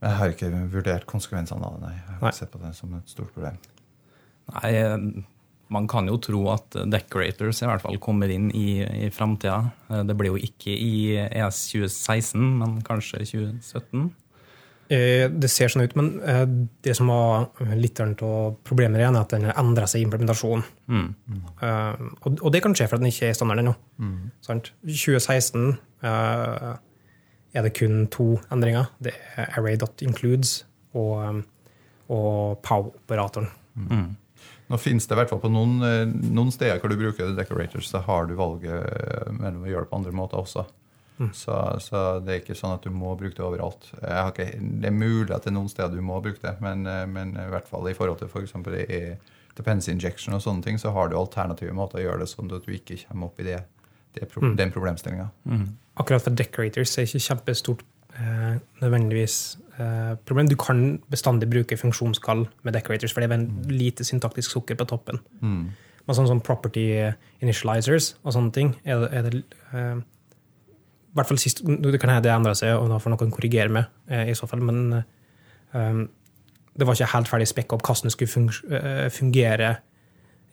jeg 0.05 0.19
har 0.21 0.35
ikke 0.35 0.51
vurdert 0.73 1.07
konsekvensene 1.09 1.65
av 1.65 1.79
det. 1.79 1.87
Nei. 1.87 1.95
Jeg 1.95 2.19
har 2.19 2.27
ikke 2.29 2.41
sett 2.43 2.53
på 2.53 2.65
det 2.65 2.75
som 2.77 2.99
et 2.99 3.15
stort 3.15 3.33
problem. 3.37 3.57
Nei, 4.53 4.73
man 5.73 5.87
kan 5.89 6.11
jo 6.11 6.19
tro 6.21 6.43
at 6.53 6.77
decorators 6.93 7.63
i 7.63 7.69
hvert 7.71 7.85
fall 7.85 7.97
kommer 8.03 8.29
inn 8.31 8.51
i, 8.53 8.83
i 9.07 9.09
framtida. 9.15 9.63
Det 10.05 10.17
blir 10.19 10.35
jo 10.35 10.43
ikke 10.51 10.75
i 10.75 11.17
ES 11.25 11.63
2016, 11.73 12.43
men 12.61 12.77
kanskje 12.85 13.25
2017. 13.25 14.11
Eh, 14.93 15.31
Det 15.31 15.49
ser 15.49 15.71
sånn 15.73 15.85
ut, 15.87 15.95
men 15.97 16.09
eh, 16.21 16.45
det 16.85 16.95
som 16.97 17.09
var 17.09 17.49
litt 17.79 18.01
av 18.05 18.57
problemet 18.67 19.01
igjen, 19.01 19.17
er 19.17 19.25
at 19.25 19.33
den 19.33 19.47
endrer 19.51 19.89
seg 19.89 20.03
i 20.03 20.07
implementasjonen. 20.09 20.65
Mm. 20.89 21.07
Mm. 21.25 22.11
og, 22.35 22.51
det 22.53 22.61
kan 22.65 22.75
skje 22.77 22.89
for 22.91 22.99
at 22.99 23.05
den 23.05 23.13
ikke 23.13 23.31
er 23.31 23.39
standard 23.39 23.63
ennå. 23.63 23.75
Sant? 24.45 24.73
I 24.85 24.93
2016 24.93 25.79
eh, 26.05 26.75
er 27.55 27.65
det 27.65 27.73
kun 27.79 28.05
to 28.13 28.35
endringer. 28.53 28.91
Det 29.01 29.15
er 29.39 29.57
array.includes 29.57 30.65
og, 30.99 31.43
og 32.13 32.61
POW-operatoren. 32.67 33.49
Mm. 33.75 34.13
Nå 34.69 34.79
finnes 34.81 35.07
det 35.07 35.15
i 35.15 35.19
hvert 35.19 35.31
fall 35.31 35.43
på 35.43 35.51
noen, 35.53 35.81
noen 36.33 36.53
steder 36.53 36.81
hvor 36.81 36.93
du 36.93 36.97
bruker 36.99 37.35
decorators, 37.37 37.89
så 37.91 38.01
har 38.05 38.29
du 38.29 38.37
valget 38.39 39.29
mellom 39.37 39.65
å 39.65 39.71
gjøre 39.71 39.87
det 39.87 39.93
på 39.93 39.99
andre 40.01 40.15
måter 40.17 40.41
også. 40.41 40.65
Så, 41.15 41.55
så 41.79 42.01
det 42.25 42.33
er 42.33 42.41
ikke 42.43 42.57
sånn 42.59 42.75
at 42.75 42.87
du 42.87 42.91
må 42.91 43.13
bruke 43.19 43.37
det 43.37 43.45
overalt. 43.47 43.87
Jeg 44.01 44.17
har 44.17 44.33
ikke, 44.33 44.49
det 44.83 44.91
er 44.91 44.97
mulig 44.97 45.31
at 45.31 45.47
det 45.47 45.53
er 45.53 45.57
noen 45.57 45.71
steder 45.71 45.95
du 45.95 46.03
må 46.03 46.19
bruke 46.25 46.43
det, 46.43 46.57
men, 46.65 46.83
eh, 46.91 47.05
men 47.11 47.37
i 47.39 47.47
hvert 47.53 47.71
fall 47.71 47.87
i 47.91 47.95
forhold 47.95 48.19
til 48.23 48.31
f.eks. 48.31 48.57
For 48.57 48.75
i 48.83 49.01
dependency 49.55 49.93
injection 49.95 50.35
og 50.35 50.43
sånne 50.43 50.67
ting, 50.67 50.81
så 50.83 50.91
har 50.97 51.11
du 51.11 51.19
alternative 51.19 51.75
måter 51.77 52.01
å 52.01 52.07
gjøre 52.09 52.25
det 52.25 52.31
sånn 52.33 52.51
at 52.51 52.67
du 52.67 52.75
ikke 52.75 52.99
kommer 53.07 53.31
opp 53.31 53.39
i 53.43 53.47
det, 53.47 53.61
det 54.19 54.27
pro 54.33 54.51
den 54.59 54.75
problemstillinga. 54.75 55.29
Akkurat 56.03 56.25
for 56.25 56.35
decorators 56.35 56.97
er 56.97 57.07
det 57.07 57.13
ikke 57.13 57.29
kjempestort 57.29 57.85
eh, 58.19 58.57
nødvendigvis 58.83 59.39
eh, 59.79 60.17
problem. 60.27 60.51
Du 60.51 60.59
kan 60.59 60.83
bestandig 61.15 61.51
bruke 61.53 61.79
funksjonskall 61.79 62.49
med 62.67 62.75
decorators, 62.75 63.15
for 63.15 63.23
det 63.23 63.31
er 63.31 63.39
en 63.39 63.71
lite 63.71 64.07
syntaktisk 64.07 64.57
sukker 64.57 64.79
på 64.81 64.89
toppen. 64.91 65.23
Mm. 65.39 65.69
Men 66.05 66.19
sånn 66.19 66.29
som 66.29 66.43
property 66.45 66.89
initializers 67.41 68.17
og 68.25 68.35
sånne 68.35 68.53
ting, 68.53 68.75
er 68.83 69.05
det, 69.05 69.13
er 69.15 69.29
det 69.29 69.45
eh, 69.71 70.03
hvert 71.15 71.31
fall 71.31 71.41
sist, 71.41 71.63
Det 71.65 72.01
kan 72.01 72.11
hende 72.11 72.25
det 72.27 72.35
endrer 72.35 72.59
seg, 72.59 72.75
og 72.77 72.91
da 72.91 72.99
får 72.99 73.15
noen 73.15 73.33
korrigere 73.33 73.73
meg, 73.73 73.91
eh, 74.11 74.31
i 74.31 74.37
så 74.37 74.49
fall, 74.51 74.63
men 74.67 75.03
um, 75.73 76.05
det 76.75 76.87
var 76.87 76.97
ikke 76.97 77.13
helt 77.13 77.31
ferdig 77.31 77.49
spekka 77.49 77.77
opp 77.77 77.85
hvordan 77.87 78.11
det 78.11 78.15
skulle 78.17 79.11
fungere 79.15 79.77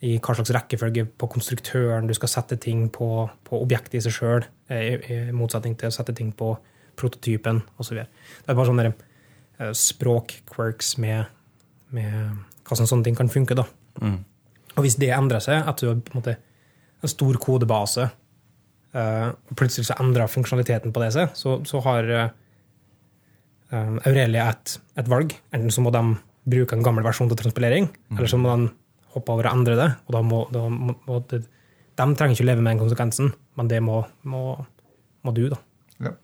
i 0.05 0.15
hva 0.17 0.33
slags 0.33 0.51
rekkefølge 0.53 1.05
på 1.17 1.29
konstruktøren 1.29 2.07
du 2.09 2.13
skal 2.17 2.29
sette 2.29 2.57
ting 2.61 2.87
på, 2.93 3.07
på 3.45 3.61
objektet 3.61 3.99
i 3.99 4.03
seg 4.05 4.15
sjøl, 4.15 4.45
i, 4.73 4.95
i 4.97 5.17
motsetning 5.33 5.75
til 5.77 5.91
å 5.91 5.93
sette 5.93 6.13
ting 6.17 6.31
på 6.33 6.55
prototypen 6.97 7.61
osv. 7.81 8.01
Det 8.01 8.49
er 8.49 8.57
bare 8.57 8.69
sånne 8.69 8.87
eh, 8.91 9.73
språkquirks 9.77 10.95
med, 11.01 11.29
med 11.93 12.15
hvordan 12.65 12.89
sånne 12.89 13.07
ting 13.07 13.17
kan 13.17 13.29
funke. 13.33 13.57
da. 13.57 13.67
Mm. 14.01 14.19
Og 14.75 14.85
hvis 14.85 14.97
det 15.01 15.11
endrer 15.13 15.43
seg, 15.43 15.61
at 15.67 15.81
du 15.81 15.89
har 15.89 15.97
en 15.97 16.17
måte 16.17 16.37
en 17.01 17.11
stor 17.11 17.37
kodebase, 17.41 18.09
plutselig 19.55 19.87
så 19.87 19.97
endrer 20.03 20.27
funksjonaliteten 20.31 20.91
på 20.91 21.03
det 21.03 21.11
seg, 21.15 21.31
så, 21.37 21.59
så 21.67 21.79
har 21.85 22.09
eh, 22.11 22.33
um, 23.71 23.99
Aurelia 24.03 24.49
et, 24.51 24.75
et 24.99 25.09
valg. 25.11 25.35
Enten 25.55 25.71
så 25.71 25.83
må 25.85 25.93
de 25.95 26.03
bruke 26.51 26.75
en 26.75 26.83
gammel 26.83 27.05
versjon 27.05 27.29
til 27.31 27.39
transpilering, 27.39 27.87
eller 28.17 28.29
så 28.29 28.39
må 28.41 28.51
de 28.51 28.71
hoppe 29.15 29.33
over 29.33 29.47
og 29.47 29.57
endre 29.59 29.77
det. 29.79 29.89
Og 30.07 30.15
da 30.17 30.21
må, 30.25 30.43
da 30.51 30.65
må, 30.71 30.95
må 31.07 31.21
det, 31.31 31.43
de 32.01 32.07
trenger 32.17 32.35
ikke 32.35 32.47
leve 32.49 32.63
med 32.63 32.73
den 32.73 32.83
konsekvensen, 32.83 33.33
men 33.59 33.71
det 33.71 33.81
må, 33.85 34.01
må, 34.27 34.43
må 35.23 35.33
du, 35.37 35.45
da. 35.51 35.59
Ja. 36.01 36.15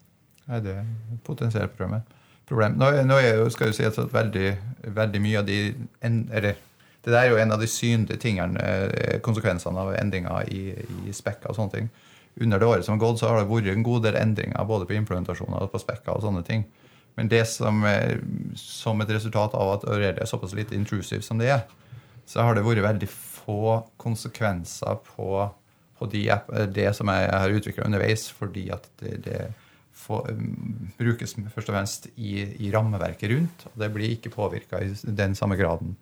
Nei, 0.47 0.61
det 0.63 0.77
er 0.79 0.87
potensielt 1.27 1.75
problemet. 1.75 2.15
problem. 2.47 2.77
Nå, 2.79 2.89
nå 3.07 3.19
jo, 3.19 3.49
skal 3.51 3.71
jo 3.71 3.75
si 3.75 3.85
at 3.87 3.99
veldig, 3.99 4.47
veldig 4.95 5.21
mye 5.23 5.41
av 5.41 5.47
de 5.47 5.59
en, 6.07 6.23
eller, 6.31 6.63
Det 7.03 7.13
der 7.13 7.21
er 7.21 7.29
jo 7.31 7.37
en 7.39 7.51
av 7.55 7.61
de 7.61 7.67
synlige 7.71 8.17
tingene, 8.19 8.59
eh, 8.59 9.19
konsekvensene 9.23 9.79
av 9.79 9.93
endringer 9.95 10.49
i, 10.51 10.73
i 11.07 11.13
spekka 11.15 11.47
og 11.47 11.55
sånne 11.55 11.71
ting. 11.71 11.85
Under 12.41 12.59
det 12.59 12.67
året 12.67 12.85
som 12.85 12.97
har 12.97 13.01
gått, 13.01 13.19
så 13.19 13.31
har 13.31 13.39
det 13.41 13.49
vært 13.49 13.71
en 13.73 13.85
god 13.85 14.03
del 14.05 14.17
endringer 14.19 14.67
både 14.69 14.85
på 14.85 14.97
implementasjoner 14.97 15.63
og 15.65 15.71
på 15.73 15.81
spekker 15.81 16.13
og 16.13 16.25
sånne 16.25 16.43
ting. 16.45 16.67
Men 17.17 17.31
det 17.31 17.43
som, 17.49 17.81
er, 17.89 18.19
som 18.61 19.01
et 19.01 19.09
resultat 19.09 19.55
av 19.57 19.71
at 19.73 19.85
Aurelia 19.89 20.21
er 20.21 20.29
såpass 20.29 20.53
lite 20.53 20.77
intrusive 20.77 21.25
som 21.25 21.41
det 21.41 21.49
er, 21.55 21.63
så 22.29 22.43
har 22.45 22.53
det 22.53 22.65
vært 22.65 22.85
veldig 22.85 23.09
få 23.09 23.79
konsekvenser 23.97 24.99
på, 25.15 25.47
på 25.97 26.09
de 26.11 26.27
app, 26.35 26.51
det 26.75 26.91
som 26.93 27.09
jeg 27.09 27.31
har 27.31 27.55
utvikla 27.57 27.87
underveis, 27.87 28.27
fordi 28.29 28.67
at 28.75 28.85
det, 29.01 29.15
det 29.25 29.39
får, 29.97 30.29
brukes 30.99 31.33
først 31.55 31.71
og 31.71 31.73
fremst 31.73 32.09
i, 32.15 32.43
i 32.67 32.71
rammeverket 32.75 33.31
rundt. 33.33 33.65
Og 33.71 33.81
det 33.81 33.91
blir 33.95 34.13
ikke 34.13 34.33
påvirka 34.35 34.83
i 34.85 34.93
den 35.17 35.33
samme 35.39 35.57
graden 35.57 35.95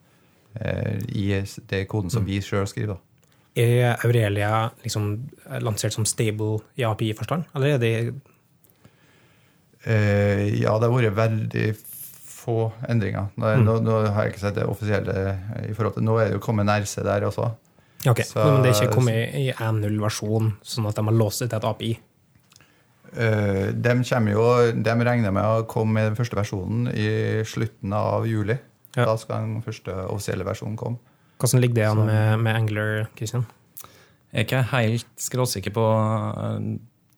eh, 0.59 0.99
i 1.15 1.27
det 1.71 1.85
koden 1.91 2.11
som 2.11 2.27
vi 2.27 2.41
sjøl 2.43 2.67
skriver. 2.67 2.97
da. 2.97 3.14
Er 3.55 3.95
Aurelia 4.03 4.69
liksom 4.83 5.29
lansert 5.63 5.93
som 5.93 6.05
stable 6.05 6.59
i 6.77 6.83
API-forstand, 6.83 7.45
eller 7.55 7.75
er 7.75 7.77
det 7.79 7.91
Eh, 9.85 10.47
ja, 10.63 10.71
det 10.79 10.87
har 10.89 10.95
vært 10.95 11.13
veldig 11.13 11.65
få 12.25 12.71
endringer. 12.89 13.27
Nå, 13.37 13.51
Mm. 13.55 13.65
nå, 13.65 13.75
nå 13.83 13.99
har 14.13 14.23
jeg 14.23 14.33
ikke 14.33 14.39
sett 14.39 14.55
det 14.55 14.65
offisielle 14.65 15.37
i 15.69 15.73
forhold 15.73 15.93
til 15.93 16.03
Nå 16.03 16.17
er 16.19 16.25
det 16.25 16.33
jo 16.33 16.39
kommet 16.39 16.65
Nerse 16.65 17.03
der 17.03 17.21
også. 17.21 17.51
Ok, 18.07 18.23
Så- 18.23 18.43
Men 18.43 18.63
det 18.63 18.71
er 18.75 18.81
ikke 18.87 18.93
kommet 18.93 19.35
i 19.35 19.51
1.0-versjon, 19.51 20.53
sånn 20.63 20.87
at 20.87 20.95
de 20.95 21.03
har 21.03 21.13
låst 21.13 21.39
det 21.39 21.49
til 21.49 21.57
et 21.57 21.63
API? 21.63 21.99
Eh, 23.17 23.71
de, 23.71 23.89
jo, 24.31 24.71
de 24.73 24.89
regner 25.05 25.31
med 25.31 25.43
å 25.43 25.65
komme 25.67 25.93
med 25.93 26.15
den 26.15 26.15
første 26.15 26.35
versjonen 26.35 26.87
i 26.93 27.43
slutten 27.43 27.93
av 27.93 28.25
juli. 28.25 28.57
Ja. 28.95 29.05
Da 29.05 29.15
skal 29.17 29.41
den 29.41 29.61
første 29.61 29.93
offisielle 30.09 30.43
versjonen 30.43 30.75
komme. 30.77 30.97
Hvordan 31.39 31.61
ligger 31.61 31.75
det 31.75 31.85
an 31.89 32.05
med, 32.07 32.39
med 32.45 32.55
Angler, 32.55 33.07
Christian? 33.17 33.45
Jeg 34.33 34.41
er 34.41 34.45
ikke 34.47 34.63
helt 34.71 35.07
skråsikker 35.21 35.73
på 35.75 35.83
eh, 35.91 36.65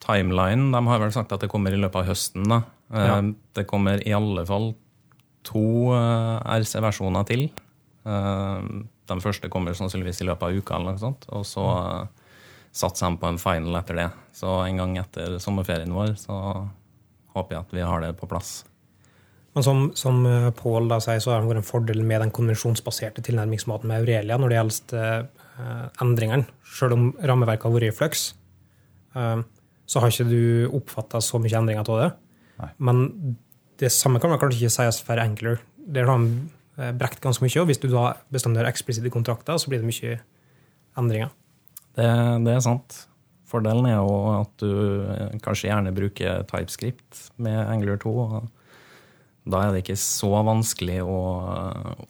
timeline. 0.03 0.71
De 0.73 0.81
har 0.87 0.99
vel 1.01 1.13
sagt 1.15 1.31
at 1.33 1.41
det 1.41 1.49
kommer 1.49 1.73
i 1.73 1.79
løpet 1.79 2.01
av 2.03 2.09
høsten. 2.11 2.47
da. 2.49 2.61
Eh, 2.93 3.07
Ja. 3.07 3.21
Det 3.57 3.65
kommer 3.69 4.01
i 4.05 4.13
alle 4.13 4.45
fall 4.45 4.71
to 5.47 5.93
eh, 5.95 6.59
RC-versjoner 6.59 7.25
til. 7.29 7.49
De 8.07 8.85
Den 9.07 9.21
første 9.23 9.47
kommer 9.49 9.71
sannsynligvis 9.75 10.21
i 10.21 10.25
løpet 10.27 10.43
av 10.43 10.55
uka, 10.57 10.75
eller 10.75 10.91
noe 10.95 10.99
sånt. 10.99 11.25
og 11.31 11.45
så 11.47 11.63
eh, 11.63 12.07
satser 12.73 13.09
de 13.09 13.17
på 13.21 13.27
en 13.29 13.37
final 13.39 13.75
etter 13.79 13.95
det. 13.95 14.09
Så 14.35 14.51
en 14.67 14.77
gang 14.77 14.97
etter 14.97 15.37
sommerferien 15.39 15.93
vår 15.93 16.15
så 16.19 16.35
håper 17.33 17.55
jeg 17.55 17.61
at 17.65 17.73
vi 17.73 17.81
har 17.87 18.01
det 18.03 18.17
på 18.19 18.27
plass. 18.27 18.65
Men 19.57 19.65
som, 19.65 19.79
som 19.97 20.19
eh, 20.29 20.51
Pål 20.53 20.91
sier, 21.01 21.17
så 21.17 21.31
har 21.33 21.41
det 21.41 21.49
vært 21.49 21.63
en 21.63 21.65
fordel 21.65 22.03
med 22.05 22.21
den 22.21 22.31
konvensjonsbaserte 22.35 23.23
tilnærmingsmåten 23.25 23.89
med 23.89 24.03
Aurelia 24.03 24.35
når 24.37 24.51
det 24.51 24.57
gjelder 24.59 25.05
eh, 25.17 25.85
endringene. 26.03 26.45
Selv 26.77 26.93
om 26.93 27.07
rammeverket 27.17 27.65
har 27.65 27.73
vært 27.73 27.87
i 27.89 27.95
flux, 27.97 28.27
eh, 29.17 29.39
så 29.89 30.03
har 30.03 30.13
ikke 30.13 30.27
du 30.29 30.75
oppfatta 30.77 31.23
så 31.25 31.41
mye 31.41 31.57
endringer 31.57 31.89
av 31.89 32.01
det. 32.03 32.09
Nei. 32.61 32.69
Men 32.85 33.01
det 33.81 33.89
samme 33.95 34.21
kan 34.21 34.29
man 34.29 34.37
kanskje 34.43 34.59
ikke 34.59 34.75
sies 34.75 35.01
for 35.07 35.23
Angler. 35.23 35.57
Der 35.89 36.05
har 36.05 36.21
eh, 36.21 36.93
brekt 36.99 37.23
ganske 37.25 37.41
mye, 37.41 37.57
og 37.63 37.71
hvis 37.71 37.81
du 37.81 37.89
da 37.89 38.11
bestemmer 38.29 38.69
eksplisitte 38.69 39.09
kontrakter, 39.13 39.57
så 39.57 39.73
blir 39.73 39.81
det 39.81 39.89
mye 39.89 40.19
endringer. 41.01 41.33
Det, 41.97 42.05
det 42.45 42.53
er 42.53 42.61
sant. 42.61 42.99
Fordelen 43.49 43.89
er 43.89 43.97
jo 43.97 44.21
at 44.35 44.53
du 44.61 45.41
kanskje 45.41 45.71
gjerne 45.71 45.95
bruker 45.97 46.45
TypeScript 46.45 47.31
med 47.41 47.57
Angler 47.63 47.97
2. 48.05 48.13
og 48.27 48.53
Da 49.47 49.63
er 49.63 49.73
det 49.73 49.83
ikke 49.85 49.99
så 49.99 50.29
vanskelig 50.45 50.99
å 51.07 51.17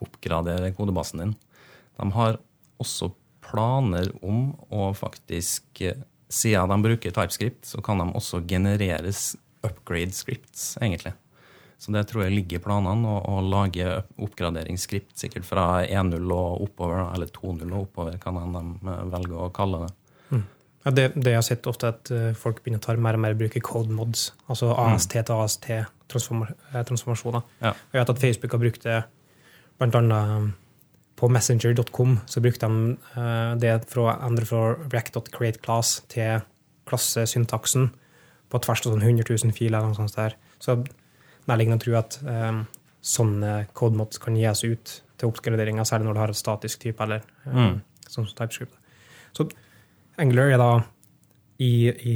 oppgradere 0.02 0.74
kodebasen 0.78 1.24
din. 1.24 1.34
De 1.98 2.10
har 2.16 2.40
også 2.82 3.12
planer 3.46 4.10
om 4.26 4.52
å 4.74 4.92
faktisk 4.98 5.84
eh, 5.86 6.06
Siden 6.28 6.68
de 6.68 6.76
bruker 6.84 7.14
TypeScript, 7.16 7.62
så 7.70 7.80
kan 7.80 8.02
de 8.02 8.06
også 8.20 8.42
genereres 8.44 9.38
upgrade 9.64 10.12
scripts, 10.12 10.74
egentlig. 10.82 11.14
Så 11.80 11.94
det 11.96 12.02
tror 12.10 12.26
jeg 12.26 12.34
ligger 12.34 12.60
i 12.60 12.64
planene, 12.66 13.08
å, 13.08 13.22
å 13.32 13.46
lage 13.48 14.02
oppgraderingsskript 14.20 15.16
sikkert 15.24 15.48
fra 15.48 15.86
1.0 15.86 16.18
og 16.36 16.66
oppover, 16.66 17.06
eller 17.14 17.32
2.0 17.32 17.64
og 17.70 17.86
oppover, 17.86 18.20
kan 18.20 18.42
de 18.42 18.66
eh, 18.92 19.06
velge 19.14 19.40
å 19.40 19.48
kalle 19.56 19.86
det. 19.86 19.94
Ja, 20.84 20.92
det, 20.92 21.08
det 21.16 21.34
jeg 21.34 21.40
har 21.40 21.48
sett 21.48 21.72
ofte, 21.72 21.90
er 21.90 21.96
at 21.96 22.12
eh, 22.12 22.36
folk 22.36 22.60
begynner 22.64 22.84
å 22.84 22.86
ta 22.90 22.98
mer 23.00 23.16
og 23.16 23.24
mer 23.24 23.40
bruk 23.40 23.56
i 23.56 23.64
code 23.64 23.92
mods, 23.92 24.34
altså 24.52 24.74
AST 24.76 25.16
til 25.16 25.88
AST-transformasjoner. 26.08 27.42
Ja. 27.62 27.74
Jeg 27.94 28.00
vet 28.02 28.10
at 28.14 28.22
Facebook 28.22 28.52
har 28.56 28.62
brukt 28.62 28.84
det 28.88 29.04
blant 29.78 29.96
annet 29.96 30.32
um, 30.38 30.48
på 31.18 31.30
messenger.com, 31.34 32.20
så 32.30 32.42
brukte 32.46 32.68
de 32.70 32.92
eh, 33.18 33.54
det 33.58 33.72
fra 33.90 34.04
å 34.06 34.12
endre 34.28 34.46
fra 34.46 34.76
react.createClass 34.92 35.96
til 36.14 36.44
klassesyntaksen 36.88 37.88
på 38.54 38.60
tvers 38.64 38.84
av 38.86 38.94
sånn 38.94 39.02
100 39.02 39.26
000 39.34 39.52
filer. 39.58 39.80
eller 39.80 39.90
noe 39.92 39.98
sånt 39.98 40.16
der. 40.16 40.36
Så 40.62 40.76
nærliggende 41.50 41.80
å 41.80 41.84
tro 41.84 41.96
at 41.98 42.20
um, 42.22 42.62
sånne 43.02 43.66
codemods 43.74 44.22
kan 44.22 44.38
gis 44.38 44.62
ut 44.68 44.94
til 45.18 45.32
oppgraderinger, 45.32 45.84
særlig 45.90 46.06
når 46.06 46.14
du 46.14 46.22
har 46.22 46.34
et 46.36 46.38
statisk 46.40 46.84
type, 46.86 47.02
eller 47.04 47.26
um, 47.46 47.58
Mm. 47.58 47.82
sånn 48.08 48.28
som 48.30 48.36
TypeScript. 48.38 48.78
Så 49.34 49.48
Angler 50.22 50.54
er 50.54 50.58
da 50.62 50.70
i, 51.60 51.90
i, 51.90 52.16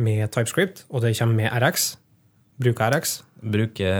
med 0.00 0.30
TypeScript, 0.32 0.86
og 0.90 1.02
det 1.04 1.12
kommer 1.18 1.34
med 1.44 1.52
RX. 1.52 1.96
Bruker 2.60 2.92
RX. 2.92 3.22
Bruke 3.40 3.90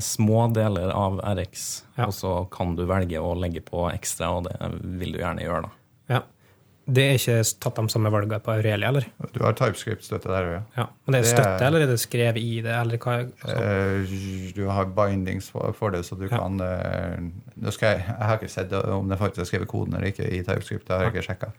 små 0.00 0.46
deler 0.56 0.88
av 0.96 1.18
RX, 1.36 1.84
Ja. 1.98 2.06
og 2.06 2.14
så 2.16 2.30
kan 2.50 2.74
du 2.76 2.86
velge 2.88 3.20
å 3.20 3.34
legge 3.38 3.60
på 3.60 3.90
ekstra, 3.92 4.30
og 4.38 4.44
det 4.48 4.56
vil 4.98 5.12
du 5.12 5.18
gjerne 5.20 5.42
gjøre, 5.44 5.62
da. 5.66 5.70
Ja. 6.14 6.20
Det 6.88 7.02
er 7.02 7.14
ikke 7.18 7.58
tatt 7.60 7.74
de 7.80 7.88
samme 7.92 8.10
valgene 8.14 8.38
på 8.40 8.52
Aurelia, 8.54 8.88
eller? 8.88 9.04
Du 9.34 9.40
har 9.42 9.52
TypeScript-støtte 9.58 10.30
der 10.30 10.44
òg, 10.46 10.52
ja. 10.54 10.62
Ja. 10.78 10.86
Men 11.04 11.12
det 11.12 11.18
er 11.18 11.22
Det 11.22 11.32
er- 11.32 11.42
støtte, 11.42 11.66
eller 11.66 11.80
er 11.82 11.86
det 11.86 11.98
skrevet 12.00 12.36
i 12.40 12.60
det? 12.62 12.72
Eller 12.80 12.96
hva? 12.98 13.16
Altså, 13.44 13.56
Eh, 13.60 14.52
Du 14.54 14.66
har 14.70 14.84
bindings 14.86 15.50
for, 15.50 15.90
det, 15.90 16.04
så 16.06 16.16
du 16.16 16.24
Ja. 16.30 16.38
kan 16.38 16.60
eh, 16.60 17.18
nå 17.60 17.72
skal 17.72 17.98
jeg, 17.98 18.06
jeg 18.06 18.16
har 18.26 18.38
ikke 18.38 18.48
sett 18.50 18.72
om 18.72 19.08
det 19.08 19.18
faktisk 19.18 19.40
er 19.40 19.44
skrevet 19.58 19.68
koden 19.68 19.94
eller 19.94 20.06
ikke 20.12 20.30
i 20.32 20.42
TypeScript. 20.42 20.86
Det 20.86 20.96
har 20.96 21.10
jeg 21.10 21.14
ikke 21.14 21.26
sjekka. 21.36 21.52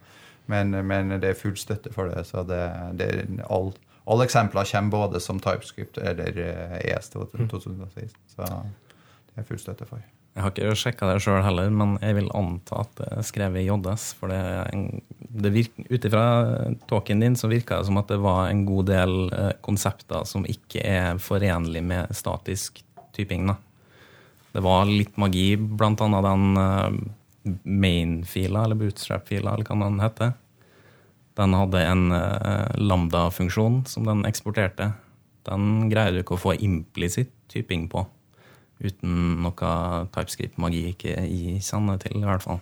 Men, 0.48 0.72
men 0.88 1.20
det 1.20 1.24
er 1.30 1.34
full 1.34 1.56
støtte 1.56 1.92
for 1.94 2.08
det. 2.08 2.26
Så 2.26 2.48
det, 2.48 2.98
det 2.98 3.08
er 3.16 3.46
all, 3.52 3.74
alle 4.08 4.28
eksempler 4.28 4.68
kommer 4.72 4.92
både 4.92 5.20
som 5.24 5.40
TypeScript 5.44 5.98
eller 6.00 6.38
ES 6.80 7.10
til 7.14 7.26
2016. 7.28 8.14
Så 8.36 8.46
det 8.48 9.42
er 9.42 9.48
full 9.50 9.60
støtte 9.60 9.88
for. 9.90 10.04
Jeg 10.38 10.46
har 10.46 10.52
ikke 10.54 10.74
sjekka 10.78 11.08
det 11.10 11.22
sjøl 11.26 11.40
heller, 11.42 11.72
men 11.74 11.96
jeg 11.98 12.14
vil 12.20 12.28
anta 12.38 12.84
at 12.84 12.92
det 13.00 13.08
er 13.10 13.24
skrevet 13.26 13.64
i 13.64 13.66
JS. 13.66 14.04
For 14.20 14.30
det, 14.30 14.42
det 15.34 15.64
ut 15.90 16.06
ifra 16.06 16.26
talken 16.86 17.24
din 17.24 17.38
så 17.40 17.50
virka 17.50 17.80
det 17.80 17.88
som 17.88 17.98
at 17.98 18.12
det 18.14 18.20
var 18.22 18.52
en 18.52 18.62
god 18.68 18.86
del 18.92 19.16
eh, 19.34 19.56
konsepter 19.66 20.28
som 20.30 20.46
ikke 20.46 20.84
er 20.86 21.18
forenlig 21.18 21.82
med 21.90 22.14
statisk 22.14 22.84
typing. 23.18 23.50
Da. 23.50 23.58
Det 24.54 24.62
var 24.62 24.86
litt 24.86 25.18
magi, 25.18 25.56
blant 25.58 26.06
annet 26.06 26.30
den 26.30 26.62
eh, 26.62 27.58
main-fila, 27.66 28.68
eller 28.68 28.78
bootstrap-fila, 28.78 29.56
eller 29.56 29.66
hva 29.66 29.80
den 29.88 30.04
heter. 30.06 30.38
Den 31.38 31.54
hadde 31.54 31.84
en 31.86 32.12
uh, 32.12 32.68
lambda-funksjon 32.82 33.84
som 33.90 34.08
den 34.08 34.26
eksporterte. 34.26 34.92
Den 35.48 35.88
greier 35.92 36.16
du 36.16 36.24
ikke 36.24 36.38
å 36.38 36.46
få 36.48 36.56
implisitt 36.58 37.34
typing 37.52 37.88
på 37.92 38.08
uten 38.84 39.42
noe 39.42 39.70
TypeScript-magi 40.14 40.84
ikke 40.92 41.14
i 41.26 41.58
kjenner 41.64 42.02
til, 42.02 42.20
i 42.22 42.28
hvert 42.28 42.46
fall. 42.46 42.60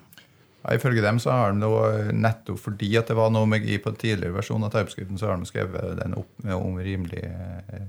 Ja, 0.66 0.74
ifølge 0.78 1.04
dem 1.04 1.20
så 1.22 1.34
har 1.34 1.52
de 1.54 1.62
noe, 1.62 2.14
nettopp 2.16 2.62
fordi 2.64 2.90
at 2.98 3.12
det 3.12 3.18
var 3.20 3.34
noe 3.34 3.50
magi 3.50 3.78
på 3.82 3.94
tidligere 4.00 4.34
versjon 4.38 4.64
av 4.66 4.74
TypeScripten, 4.74 5.20
så 5.20 5.30
har 5.30 5.38
de 5.38 5.50
skrevet 5.50 6.00
den 6.00 6.16
opp 6.18 6.32
med 6.42 6.56
om 6.56 6.80
rimelig 6.82 7.22
eh, 7.28 7.84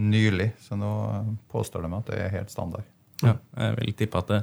nylig. 0.00 0.50
Så 0.64 0.78
nå 0.80 0.90
påstår 1.52 1.84
de 1.84 1.92
at 1.94 2.10
det 2.10 2.18
er 2.24 2.34
helt 2.34 2.54
standard. 2.54 2.88
Ja, 3.22 3.36
jeg 3.58 3.78
vil 3.78 3.94
tippe 3.98 4.22
at 4.22 4.32
det, 4.32 4.42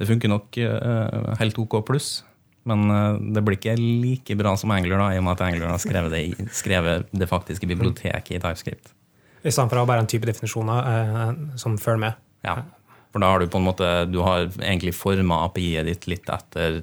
det 0.00 0.08
funker 0.08 0.32
nok 0.32 0.60
eh, 0.64 1.30
helt 1.42 1.60
OK 1.60 1.80
pluss. 1.90 2.20
Men 2.68 2.90
eh, 2.92 3.20
det 3.36 3.42
blir 3.46 3.58
ikke 3.58 3.76
like 3.78 4.36
bra 4.38 4.54
som 4.60 4.72
Angler, 4.74 4.98
da, 5.00 5.10
i 5.14 5.20
og 5.20 5.26
med 5.26 5.36
at 5.36 5.46
Angler 5.48 5.72
har 5.72 5.80
skrevet 5.82 6.12
det, 6.12 6.24
i, 6.28 6.48
skrevet 6.54 7.08
det 7.12 7.30
faktiske 7.30 7.68
biblioteket 7.70 8.36
i 8.36 8.42
TypeScript. 8.42 8.92
I 9.40 9.48
stedet 9.48 9.70
for 9.70 9.80
å 9.80 9.86
ha 9.86 9.88
bare 9.88 10.04
en 10.04 10.10
type 10.10 10.28
definisjoner 10.28 10.90
eh, 10.90 11.32
som 11.60 11.78
følger 11.80 12.04
med. 12.08 12.20
Ja. 12.44 12.60
For 13.10 13.22
da 13.22 13.32
har 13.32 13.42
du 13.42 13.50
på 13.50 13.58
en 13.58 13.66
måte 13.66 13.86
Du 14.06 14.20
har 14.22 14.46
egentlig 14.62 14.94
forma 14.94 15.42
API-et 15.48 15.88
ditt 15.88 16.06
litt 16.08 16.28
etter 16.30 16.82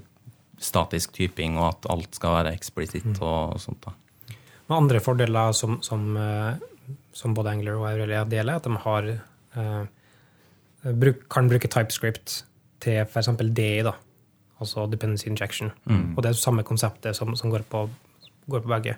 statisk 0.62 1.14
typing, 1.14 1.56
og 1.60 1.70
at 1.70 1.88
alt 1.94 2.18
skal 2.18 2.40
være 2.40 2.56
eksplisitt 2.58 3.22
og 3.22 3.60
sånt. 3.62 3.86
da. 3.86 3.94
Men 4.68 4.82
andre 4.82 5.02
fordeler 5.04 5.54
som, 5.56 5.78
som, 5.86 6.10
eh, 6.18 6.98
som 7.16 7.36
både 7.38 7.54
Angler 7.54 7.78
og 7.78 7.88
Aurelia 7.92 8.26
deler, 8.26 8.56
er 8.56 8.58
at 8.58 8.66
de 8.66 8.82
har, 8.84 9.12
eh, 9.62 10.92
bruk, 10.98 11.28
kan 11.30 11.50
bruke 11.50 11.70
TypeScript 11.70 12.42
til 12.84 13.04
f.eks. 13.06 13.30
DI, 13.54 13.86
da. 13.86 13.94
Altså 14.60 14.88
dependency 14.90 15.28
injection. 15.30 15.72
Og 15.88 16.22
det 16.22 16.30
er 16.30 16.36
det 16.36 16.42
samme 16.42 16.66
konseptet 16.66 17.16
som, 17.16 17.36
som 17.38 17.52
går, 17.54 17.66
på, 17.70 17.86
går 18.50 18.64
på 18.66 18.72
begge. 18.72 18.98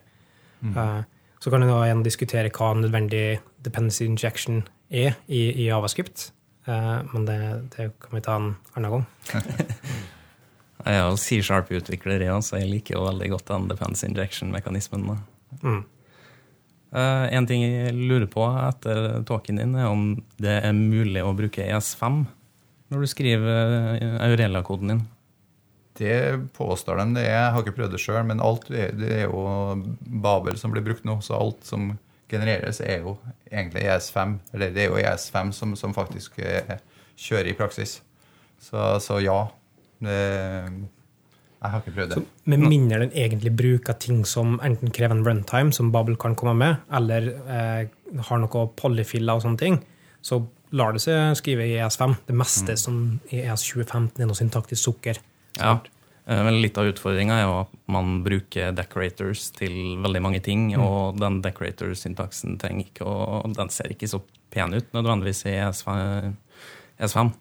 Eh, 0.64 1.02
så 1.40 1.52
kan 1.52 1.64
du 1.64 1.70
da 1.70 1.80
igjen 1.86 2.04
diskutere 2.04 2.52
hva 2.52 2.74
nødvendig 2.76 3.40
dependency 3.64 4.04
injection 4.08 4.66
er 4.90 5.16
i, 5.28 5.46
i 5.54 5.68
Javascript, 5.70 6.32
uh, 6.68 7.06
men 7.14 7.28
det, 7.28 7.40
det 7.76 7.92
kan 8.02 8.18
vi 8.18 8.24
ta 8.26 8.36
en 8.40 8.50
annen 8.76 8.98
gang. 8.98 9.06
Jeg 10.80 10.96
er 10.96 11.02
jo 11.04 11.16
C-sharp-utvikler, 11.20 12.22
ja, 12.24 12.38
så 12.40 12.56
jeg 12.56 12.70
liker 12.70 12.96
jo 12.96 13.02
veldig 13.04 13.28
godt 13.34 13.50
den 13.50 13.66
dependency 13.68 14.06
injection-mekanismen. 14.08 15.10
Mm. 15.60 15.82
Uh, 16.96 17.26
en 17.36 17.48
ting 17.50 17.66
jeg 17.66 17.92
lurer 17.98 18.30
på 18.32 18.46
etter 18.48 19.20
talken 19.28 19.60
din, 19.60 19.74
er 19.76 19.92
om 19.92 20.06
det 20.40 20.56
er 20.64 20.72
mulig 20.78 21.20
å 21.20 21.34
bruke 21.36 21.66
ES5 21.68 22.22
når 22.90 23.04
du 23.04 23.10
skriver 23.12 24.00
Aurelia-koden 24.24 24.94
din. 24.94 25.04
Det 26.00 26.18
påstår 26.56 27.02
de 27.02 27.18
det 27.18 27.26
er. 27.28 27.34
Jeg 27.36 27.54
har 27.56 27.66
ikke 27.66 27.78
prøvd 27.82 27.96
det 27.96 28.02
sjøl, 28.02 28.22
men 28.30 28.44
alt 28.44 28.70
det 28.70 29.10
er 29.10 29.26
jo 29.26 29.42
Babel 30.00 30.60
som 30.60 30.72
blir 30.72 30.86
brukt 30.86 31.08
nå. 31.08 31.20
Så 31.26 31.36
alt 31.36 31.66
som 31.68 31.92
genereres, 32.30 32.80
er 32.82 33.04
jo 33.04 33.18
egentlig 33.50 33.88
ES5. 33.88 34.38
Eller 34.54 34.72
det 34.76 34.86
er 34.86 34.94
jo 34.94 35.02
ES5 35.02 35.52
som, 35.56 35.74
som 35.80 35.96
faktisk 35.96 36.40
eh, 36.44 36.78
kjører 37.20 37.52
i 37.52 37.58
praksis. 37.58 38.00
Så, 38.62 38.86
så 39.04 39.20
ja. 39.24 39.42
Det, 40.00 40.20
jeg 41.60 41.72
har 41.74 41.82
ikke 41.82 41.96
prøvd 41.98 42.14
det. 42.14 42.22
Så 42.22 42.52
med 42.54 42.62
mindre 42.72 43.02
den 43.04 43.16
egentlig 43.18 43.52
bruker 43.60 43.98
ting 44.00 44.22
som 44.28 44.60
enten 44.64 44.94
krever 44.96 45.18
en 45.18 45.26
runtime, 45.28 45.74
som 45.76 45.92
Babel 45.92 46.16
kan 46.20 46.38
komme 46.40 46.56
med, 46.56 46.86
eller 46.96 47.34
eh, 47.52 47.90
har 48.30 48.40
noe 48.40 48.70
polyfiller 48.80 49.36
og 49.36 49.44
sånne 49.44 49.60
ting, 49.60 49.82
så 50.24 50.40
lar 50.76 50.94
det 50.96 51.02
seg 51.04 51.36
skrive 51.40 51.66
i 51.68 51.76
ES5. 51.82 52.16
Det 52.30 52.38
meste 52.38 52.78
som 52.80 53.02
i 53.34 53.42
ES2015 53.42 54.22
er 54.22 54.30
noe 54.30 54.38
syntaktisk 54.38 54.86
sukker. 54.86 55.20
Ja. 55.60 55.80
Eh, 56.26 56.44
Men 56.46 56.62
litt 56.62 56.78
av 56.78 56.90
utfordringa 56.90 57.38
er 57.40 57.46
jo 57.46 57.54
at 57.64 57.76
man 57.92 58.20
bruker 58.26 58.74
decorators 58.78 59.50
til 59.58 59.98
veldig 60.04 60.22
mange 60.22 60.42
ting, 60.46 60.70
og 60.78 61.20
den 61.20 61.42
decorator-syntaksen 61.46 62.60
trenger 62.62 62.86
ikke 62.86 63.08
å 63.08 63.44
Den 63.56 63.70
ser 63.74 63.92
ikke 63.94 64.10
så 64.10 64.22
pen 64.54 64.74
ut 64.74 64.92
nødvendigvis 64.94 65.46
i 65.46 65.58
ES5. 65.60 66.36
ES5. 67.00 67.32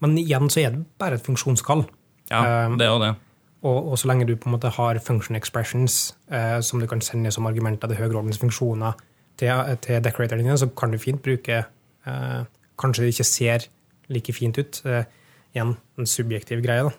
Men 0.00 0.18
igjen 0.18 0.50
så 0.52 0.62
er 0.62 0.76
det 0.76 0.84
bare 0.98 1.18
et 1.18 1.26
funksjonskall. 1.26 1.86
Ja, 2.30 2.66
Um, 2.68 2.76
det 2.76 2.84
er 2.84 2.92
jo 2.92 3.00
det. 3.00 3.14
Og, 3.62 3.90
og 3.90 3.98
så 3.98 4.06
lenge 4.10 4.26
du 4.28 4.36
på 4.36 4.46
en 4.46 4.54
måte 4.54 4.70
har 4.70 4.98
function 5.02 5.34
expressions 5.34 6.14
eh, 6.30 6.60
som 6.60 6.78
du 6.78 6.86
kan 6.86 7.00
sende 7.02 7.32
som 7.34 7.48
argumenter 7.48 7.90
til 7.90 8.14
ordens 8.14 8.38
funksjoner 8.38 8.92
til, 9.40 9.76
til 9.82 10.04
decoratoren 10.04 10.44
din, 10.44 10.58
så 10.58 10.68
kan 10.68 10.92
du 10.92 10.98
fint 10.98 11.22
bruke 11.22 11.64
eh, 11.64 12.44
Kanskje 12.78 13.02
det 13.02 13.14
ikke 13.16 13.24
ser 13.26 13.64
like 14.06 14.32
fint 14.32 14.58
ut. 14.58 14.76
Eh, 14.86 15.08
igjen 15.56 15.72
en 15.98 16.06
subjektiv 16.06 16.60
greie, 16.62 16.84
da. 16.86 16.92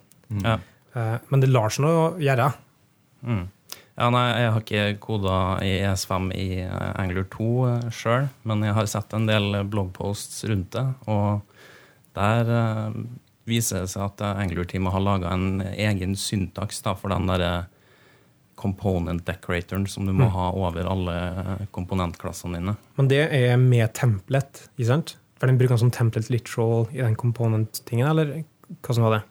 Ja. 0.44 0.60
Eh, 0.94 1.16
men 1.30 1.44
det 1.44 1.52
lar 1.52 1.74
seg 1.74 1.86
nå 1.86 1.94
gjøre. 2.24 2.52
Mm. 3.26 3.48
Ja, 4.00 4.08
nei, 4.16 4.26
Jeg 4.40 4.52
har 4.56 4.62
ikke 4.64 5.00
koda 5.04 5.38
i 5.66 5.74
ES5 5.82 6.30
i 6.32 6.50
eh, 6.64 6.92
Angler 7.02 7.26
2 7.34 7.50
sjøl, 7.92 8.30
men 8.48 8.64
jeg 8.64 8.78
har 8.78 8.92
sett 8.92 9.16
en 9.16 9.28
del 9.28 9.64
bloggposts 9.68 10.46
rundt 10.48 10.72
det. 10.78 10.86
Og 11.12 11.42
der 12.16 12.48
uh, 12.50 12.96
viser 13.48 13.84
det 13.84 13.92
seg 13.92 14.06
at 14.08 14.24
Angler-teamet 14.30 14.96
har 14.96 15.04
laga 15.04 15.34
en 15.36 15.62
egen 15.62 16.16
syntaks 16.20 16.82
da, 16.86 16.96
for 16.98 17.14
den 17.14 17.30
derre 17.30 17.68
component 18.60 19.24
decoratoren 19.28 19.86
som 19.88 20.08
du 20.08 20.12
må 20.12 20.26
mm. 20.26 20.34
ha 20.36 20.48
over 20.52 20.88
alle 20.92 21.16
komponentklassene 21.76 22.60
dine. 22.60 22.76
Men 23.00 23.12
det 23.12 23.22
er 23.36 23.56
med 23.62 23.94
templet, 23.96 24.66
ikke 24.76 24.90
sant? 24.90 25.16
For 25.40 25.48
den 25.48 25.60
bruker 25.60 25.80
som 25.80 25.92
templet 25.96 26.28
literal 26.32 26.90
i 26.92 27.00
den 27.00 27.16
component-tingen, 27.20 28.10
eller 28.10 28.34
hva 28.84 28.96
som 28.96 29.08
var 29.08 29.16
det? 29.16 29.22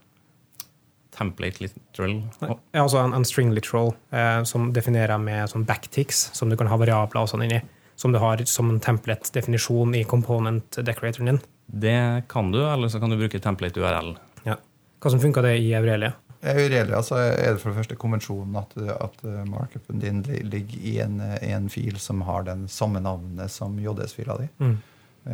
Template 1.19 1.65
literal? 1.65 2.23
Ja, 2.41 2.83
altså 2.85 3.01
en, 3.03 3.15
en 3.17 3.27
string 3.27 3.51
literal 3.55 3.93
eh, 4.15 4.43
som 4.47 4.71
definerer 4.75 5.19
med 5.19 5.51
sånn 5.51 5.67
backticks, 5.67 6.29
som 6.37 6.51
du 6.51 6.57
kan 6.59 6.71
ha 6.71 6.79
variabler 6.79 7.25
og 7.25 7.33
sånn 7.33 7.43
inni. 7.49 7.61
Som 7.99 8.15
du 8.15 8.21
har 8.23 8.45
som 8.47 8.71
en 8.71 8.79
template-definisjon 8.79 9.97
i 9.99 10.05
component 10.07 10.79
decoratoren 10.87 11.33
din. 11.33 11.41
Det 11.67 11.99
kan 12.31 12.53
du, 12.55 12.61
eller 12.63 12.89
så 12.93 13.01
kan 13.03 13.11
du 13.11 13.19
bruke 13.19 13.41
template 13.43 13.83
URL. 13.83 14.13
Ja. 14.47 14.55
Hva 15.03 15.11
som 15.11 15.23
funka 15.23 15.43
det 15.43 15.57
i 15.59 15.73
Aurelia? 15.75 16.13
I 16.39 16.53
Aurelia 16.53 17.01
så 17.03 17.19
er 17.19 17.57
det 17.57 17.59
for 17.59 17.73
det 17.73 17.81
første 17.81 17.99
konvensjonen 17.99 18.55
at, 18.61 18.77
at 18.95 19.25
markupen 19.51 19.99
din 19.99 20.23
ligger 20.23 20.79
i 20.87 20.95
en, 21.03 21.19
i 21.43 21.51
en, 21.51 21.67
fil 21.73 21.99
som 21.99 22.23
har 22.29 22.47
den 22.47 22.69
samme 22.71 23.03
navnet 23.03 23.51
som 23.51 23.75
JS-fila 23.83 24.39
di. 24.39 24.47
Mm. 24.63 24.77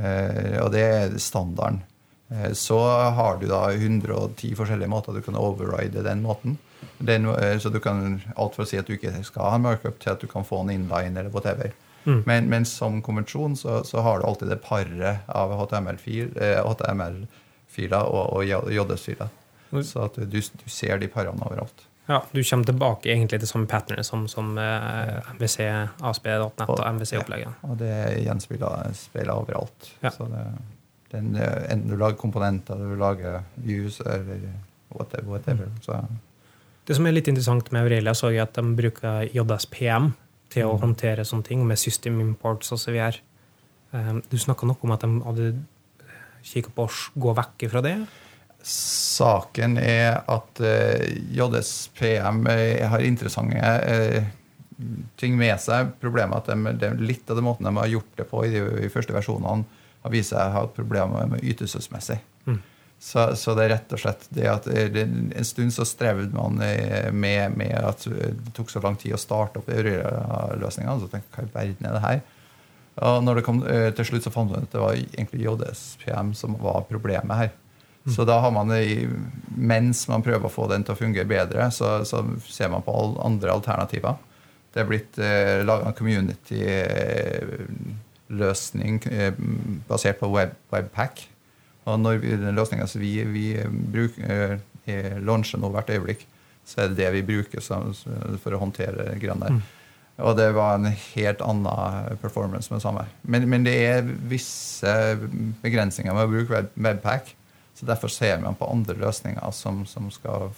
Eh, 0.01 0.57
og 0.63 0.73
det 0.73 0.85
er 0.85 1.19
standarden. 1.21 1.83
Eh, 2.29 2.53
så 2.53 2.79
har 2.89 3.37
du 3.37 3.47
da 3.47 3.73
110 3.73 4.55
forskjellige 4.57 4.89
måter 4.89 5.13
du 5.13 5.23
kan 5.23 5.37
override 5.37 6.03
den 6.03 6.23
måten. 6.23 6.59
Den, 6.99 7.29
eh, 7.29 7.59
så 7.59 7.69
du 7.69 7.81
kan 7.81 8.21
alt 8.37 8.55
for 8.57 8.65
å 8.65 8.69
si 8.69 8.79
at 8.81 8.89
du 8.89 8.97
ikke 8.97 9.13
skal 9.25 9.51
ha 9.51 9.55
en 9.59 9.67
markup, 9.67 9.99
til 10.01 10.15
at 10.15 10.21
du 10.21 10.27
kan 10.31 10.45
få 10.45 10.63
en 10.65 10.73
inline 10.75 11.17
eller 11.17 11.33
whatever. 11.35 11.73
Mm. 12.05 12.23
Men, 12.27 12.51
men, 12.51 12.65
som 12.69 13.01
konvensjon 13.03 13.57
så, 13.57 13.85
så, 13.85 14.03
har 14.05 14.21
du 14.21 14.27
alltid 14.29 14.49
det 14.53 14.61
paret 14.65 15.25
av 15.29 15.55
HTML-filer 15.57 16.61
HTML 16.61 17.25
og, 17.97 18.37
og 18.37 18.45
JS-filer. 18.45 19.33
Så 19.83 20.05
at 20.05 20.19
du, 20.21 20.39
du, 20.39 20.69
ser 20.71 21.01
de 21.01 21.09
parene 21.11 21.43
overalt. 21.43 21.87
Ja, 22.07 22.21
Du 22.33 22.43
kommer 22.45 22.69
tilbake 22.69 23.09
egentlig 23.09 23.41
til 23.41 23.49
samme 23.49 23.67
pattern 23.67 24.05
som, 24.05 24.27
som 24.29 24.53
uh, 24.61 25.25
MVC, 25.35 25.65
ASP.net 26.05 26.69
og 26.69 26.85
MVC-opplegget. 26.85 27.49
Ja, 27.49 27.71
og 27.71 27.81
det 27.81 27.95
gjenspeiler 28.27 29.33
overalt. 29.33 29.89
Ja. 30.05 30.13
Så 30.13 30.29
det, 30.29 30.45
den, 31.15 31.35
enten 31.39 31.89
du 31.91 31.97
lager 31.97 32.19
komponenter, 32.21 32.79
du 32.79 32.99
lager 32.99 33.41
views 33.55 34.01
eller 34.05 34.45
whatever. 34.93 35.31
whatever. 35.31 35.71
Mm. 35.71 35.81
Så. 35.83 36.01
Det 36.85 36.97
som 36.99 37.07
er 37.07 37.17
litt 37.17 37.31
interessant 37.31 37.71
med 37.73 37.87
Aurelia, 37.87 38.15
så 38.15 38.33
er 38.33 38.43
at 38.45 38.59
de 38.59 38.75
bruker 38.77 39.31
JSPM 39.33 40.11
til 40.53 40.69
å 40.69 40.75
mm. 40.75 40.83
håndtere 40.83 41.25
sånne 41.25 41.49
ting, 41.49 41.63
med 41.67 41.81
system 41.81 42.21
imports 42.23 42.75
osv. 42.77 42.99
Um, 43.95 44.21
du 44.29 44.37
snakka 44.41 44.69
noe 44.69 44.83
om 44.83 44.93
at 44.95 45.07
de 45.07 45.15
hadde 45.25 45.49
kikka 46.45 46.75
på 46.77 46.87
å 46.87 46.93
gå 47.25 47.35
vekk 47.39 47.67
fra 47.73 47.83
det? 47.85 47.97
Saken 48.65 49.77
er 49.81 50.23
at 50.31 50.61
eh, 50.65 51.19
JSPM 51.37 52.47
eh, 52.49 52.81
har 52.89 53.05
interessante 53.05 54.31
ting 55.21 55.37
med 55.39 55.61
seg. 55.63 55.93
Problemet 56.01 56.49
er 56.49 56.57
at 56.57 56.65
de, 56.65 56.75
de, 56.81 56.91
litt 57.05 57.29
av 57.31 57.39
den 57.39 57.47
måten 57.47 57.69
de 57.69 57.75
har 57.77 57.93
gjort 57.93 58.17
det 58.19 58.27
på 58.31 58.45
i 58.47 58.53
de, 58.55 58.63
i 58.87 58.93
første 58.93 59.15
versjonene, 59.15 59.65
har 60.05 60.13
vist 60.13 60.35
seg 60.35 60.41
å 60.41 60.55
ha 60.55 60.63
et 60.67 60.77
problem 60.77 61.17
med 61.33 61.43
ytelsesmessig. 61.43 62.19
Mm. 62.45 62.61
Så, 63.01 63.37
så, 63.37 63.55
det 63.57 63.65
er 63.65 63.73
rett 63.75 63.93
og 63.93 64.01
slett 64.01 64.23
det 64.33 64.47
at 64.49 64.67
en 64.71 65.45
stund 65.45 65.75
så 65.75 65.85
strevde 65.89 66.37
man 66.37 66.57
med, 66.57 67.57
med, 67.57 67.75
at 67.77 68.07
det 68.07 68.55
tok 68.57 68.71
så 68.73 68.81
lang 68.85 68.97
tid 69.01 69.17
å 69.17 69.21
starte 69.21 69.61
opp 69.61 69.69
løsningene. 69.69 71.01
Så 71.03 71.11
tenkte 71.13 71.43
jeg, 71.43 71.51
hva 71.53 71.55
i 71.65 71.73
verden 71.73 71.89
er 71.89 71.97
det 71.97 72.05
her? 72.05 72.23
Og 73.05 73.25
når 73.27 73.41
det 73.41 73.45
kom 73.45 73.59
til 73.65 74.07
slutt, 74.07 74.25
så 74.25 74.33
fant 74.33 74.53
man 74.53 74.63
ut 74.63 74.69
at 74.69 74.77
det 74.77 74.85
var 74.85 74.97
egentlig 74.97 75.45
JSPM 75.45 76.33
som 76.39 76.57
var 76.63 76.89
problemet 76.89 77.43
her. 77.43 77.51
Så 78.15 78.25
da 78.29 78.37
har 78.41 78.51
man, 78.53 78.69
mens 79.57 80.09
man 80.09 80.23
prøver 80.23 80.45
å 80.45 80.53
få 80.53 80.67
den 80.69 80.85
til 80.85 80.93
å 80.93 80.99
fungere 80.99 81.29
bedre, 81.29 81.71
så, 81.73 82.05
så 82.05 82.25
ser 82.45 82.69
man 82.73 82.83
på 82.85 82.93
alle 82.93 83.21
andre 83.25 83.53
alternativer. 83.53 84.15
Det 84.75 84.81
er 84.83 84.89
blitt 84.91 85.19
eh, 85.23 85.65
laga 85.65 85.87
en 85.89 85.97
community-løsning 85.97 88.14
eh, 88.43 89.33
basert 89.89 90.21
på 90.21 90.31
web, 90.33 90.55
Webpack. 90.73 91.29
Og 91.85 92.01
når 92.01 92.21
vi, 92.23 92.37
den 92.41 92.57
løsninga 92.57 92.87
som 92.89 93.03
vi, 93.03 93.17
vi 93.29 93.47
bruker, 93.93 94.59
eh, 94.87 95.17
launcher 95.21 95.61
nå 95.61 95.71
hvert 95.75 95.93
øyeblikk, 95.93 96.27
så 96.65 96.85
er 96.85 96.93
det 96.93 97.03
det 97.03 97.11
vi 97.19 97.25
bruker 97.29 97.61
for 98.41 98.57
å 98.57 98.61
håndtere 98.63 99.19
greiene 99.21 99.45
der. 99.45 99.57
Mm. 99.59 99.65
Og 100.25 100.37
det 100.39 100.53
var 100.55 100.77
en 100.79 100.87
helt 100.87 101.41
annen 101.43 102.19
performance 102.23 102.71
med 102.71 102.79
det 102.79 102.85
samme. 102.87 103.07
Men, 103.23 103.49
men 103.51 103.65
det 103.67 103.75
er 103.83 104.13
visse 104.31 104.93
begrensninger 105.65 106.15
med 106.15 106.29
å 106.29 106.31
bruke 106.31 106.63
Webpack. 106.75 107.35
Så 107.75 107.87
Derfor 107.87 108.09
ser 108.09 108.39
man 108.41 108.55
på 108.55 108.69
andre 108.71 108.95
løsninger 108.95 109.51
som, 109.53 109.83
som 109.87 110.07
skal 110.15 110.53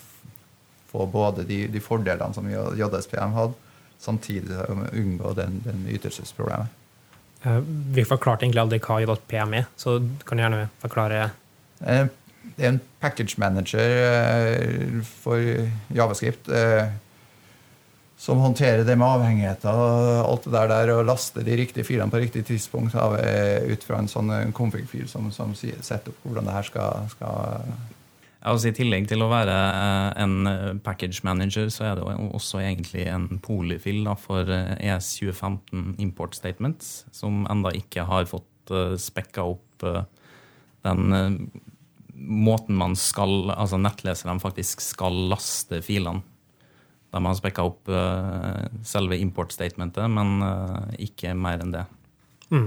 få 0.91 1.07
både 1.07 1.47
de, 1.49 1.67
de, 1.73 1.81
fordelene 1.81 2.37
som 2.37 2.49
JSPM 2.51 3.33
hadde, 3.37 3.57
samtidig 3.99 4.53
som 4.53 4.85
å 4.85 4.91
unngå 4.93 5.33
den, 5.39 5.63
den 5.65 5.87
ytelsesproblemet. 5.97 6.85
Uh, 7.45 7.61
vi 7.95 8.07
forklarte 8.09 8.47
egentlig 8.47 8.63
aldri 8.65 8.81
hva 8.85 9.01
JSPM 9.03 9.59
er, 9.61 9.67
så 9.77 9.99
du 10.03 10.25
kan 10.29 10.41
gjerne 10.41 10.69
forklare. 10.83 11.31
Det 11.81 12.63
er 12.63 12.71
en 12.71 12.81
package 13.03 13.37
manager 13.43 13.99
uh, 14.01 15.03
for 15.25 15.43
Javascript 15.95 16.49
som 18.19 18.39
håndterer 18.39 18.85
det 18.85 18.97
med 18.97 19.07
avhengigheter 19.07 19.77
og 19.77 20.31
alt 20.31 20.47
det 20.47 20.53
der, 20.55 20.71
der 20.73 20.93
og 20.95 21.05
laster 21.07 21.45
de 21.45 21.57
riktige 21.61 21.85
filene 21.85 22.11
på 22.11 22.23
riktig 22.23 22.47
tidspunkt 22.49 22.97
eh, 22.97 23.67
ut 23.69 23.85
fra 23.85 24.01
en 24.01 24.09
sånn 24.09 24.33
eh, 24.33 24.47
config-fil 24.57 25.05
som, 25.11 25.29
som, 25.35 25.53
setter 25.57 26.15
opp 26.15 26.25
hvordan 26.25 26.49
det 26.49 26.55
her 26.57 26.67
skal, 26.67 27.11
skal 27.13 27.69
Altså, 28.47 28.71
I 28.71 28.77
tillegg 28.77 29.09
til 29.11 29.25
å 29.25 29.31
være 29.31 29.55
eh, 29.55 30.23
en 30.23 30.79
package 30.85 31.25
manager, 31.27 31.71
så 31.75 31.89
er 31.89 31.99
det 31.99 32.07
også 32.07 32.61
egentlig 32.63 33.07
en 33.11 33.41
polifil 33.43 34.05
da, 34.07 34.15
for 34.19 34.47
ES2015 34.47 35.81
e 35.97 35.97
import 36.05 36.39
statements, 36.39 37.01
som 37.15 37.45
enda 37.51 37.75
ikke 37.75 38.07
har 38.07 38.29
fått 38.31 38.45
spekka 38.99 39.45
opp 39.47 39.85
den 40.87 41.13
måten 42.17 42.79
man 42.79 42.97
skal, 42.99 43.53
altså 43.55 43.79
nettleserne 43.79 44.43
faktisk 44.43 44.83
skal 44.83 45.15
laste 45.31 45.79
filene 45.87 46.25
de 47.17 47.23
har 47.25 47.37
spekka 47.39 47.65
opp 47.65 47.91
selve 48.85 49.17
import-statementet, 49.23 50.05
men 50.11 50.43
uh, 50.43 50.89
ikke 51.01 51.33
mer 51.39 51.63
enn 51.65 51.73
det. 51.73 51.85
Mm. 52.51 52.67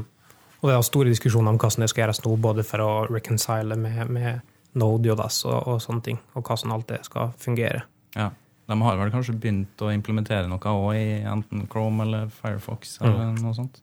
Og 0.60 0.68
det 0.68 0.76
er 0.76 0.86
store 0.86 1.14
diskusjoner 1.14 1.54
om 1.54 1.60
hvordan 1.60 1.86
det 1.86 1.92
skal 1.92 2.04
gjøres 2.06 2.24
nå, 2.26 2.36
både 2.44 2.66
for 2.68 2.84
å 2.84 2.92
reconcile 3.08 3.78
med, 3.80 4.10
med 4.12 4.42
Node, 4.78 5.10
JS 5.10 5.42
og, 5.50 5.58
og, 5.58 5.82
sånne 5.82 6.06
ting, 6.06 6.20
og 6.36 6.44
hvordan 6.44 6.76
alt 6.76 6.90
det 6.92 7.02
skal 7.08 7.34
fungere. 7.42 7.82
Ja. 8.18 8.30
De 8.70 8.78
har 8.86 9.00
vel 9.00 9.10
kanskje 9.10 9.34
begynt 9.34 9.82
å 9.82 9.90
implementere 9.90 10.46
noe 10.50 10.62
òg 10.62 10.92
i 10.94 11.24
enten 11.26 11.66
Chrome 11.72 12.06
eller 12.06 12.28
Firefox 12.30 13.00
eller 13.02 13.32
mm. 13.32 13.40
noe 13.42 13.56
sånt? 13.58 13.82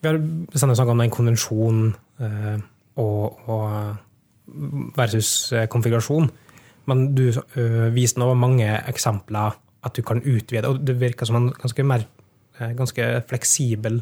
Vi 0.00 0.08
har 0.08 0.16
snakka 0.56 0.94
om 0.94 1.02
den 1.02 1.12
konvensjonen 1.12 1.90
eh, 2.22 2.56
og, 3.02 3.42
og 3.52 4.96
versus 4.96 5.52
konfigurasjon. 5.72 6.30
Men 6.86 7.08
du 7.18 7.28
uh, 7.34 7.88
viste 7.94 8.20
nå 8.22 8.30
mange 8.38 8.68
eksempler 8.86 9.56
at 9.86 9.96
du 9.96 10.02
kan 10.06 10.22
utvide. 10.22 10.68
Og 10.70 10.82
det 10.86 10.98
virker 11.00 11.28
som 11.28 11.38
en 11.38 11.50
ganske, 11.54 11.82
mer, 11.86 12.06
eh, 12.58 12.72
ganske 12.78 13.08
fleksibel 13.28 14.00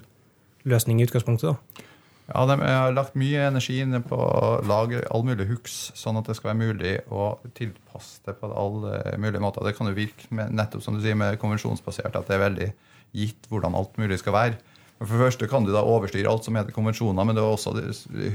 løsning 0.64 1.00
i 1.00 1.04
utgangspunktet. 1.04 1.50
da. 1.50 1.84
Ja, 2.26 2.46
De 2.48 2.56
har 2.56 2.94
lagt 2.96 3.16
mye 3.20 3.42
energi 3.50 3.82
inn 3.82 3.96
på 4.06 4.16
å 4.16 4.52
lage 4.64 5.02
all 5.12 5.26
mulig 5.26 5.44
hooks, 5.50 5.90
sånn 5.98 6.16
at 6.16 6.28
det 6.30 6.38
skal 6.38 6.54
være 6.54 6.60
mulig 6.62 6.94
å 7.12 7.34
tilpasse 7.56 8.22
det 8.24 8.36
på 8.40 8.48
alle 8.48 9.02
mulige 9.20 9.42
måter. 9.44 9.66
Det 9.66 9.74
kan 9.76 9.90
jo 9.90 9.96
virke 9.96 10.30
med, 10.32 10.54
nettopp 10.56 10.86
som 10.86 10.96
du 10.96 11.02
sier, 11.04 11.18
med 11.20 11.36
konvensjonsbasert, 11.42 12.16
at 12.16 12.30
det 12.30 12.38
er 12.38 12.46
veldig 12.46 12.70
gitt 13.14 13.50
hvordan 13.50 13.76
alt 13.76 14.00
mulig 14.00 14.22
skal 14.22 14.36
være. 14.36 14.56
For 15.02 15.12
det 15.12 15.26
første 15.26 15.50
kan 15.50 15.66
du 15.66 15.72
da 15.74 15.84
overstyre 15.84 16.30
alt 16.30 16.46
som 16.46 16.56
heter 16.56 16.72
konvensjoner, 16.72 17.26
men 17.28 17.36
det 17.36 17.44
er 17.44 17.52
også 17.58 17.74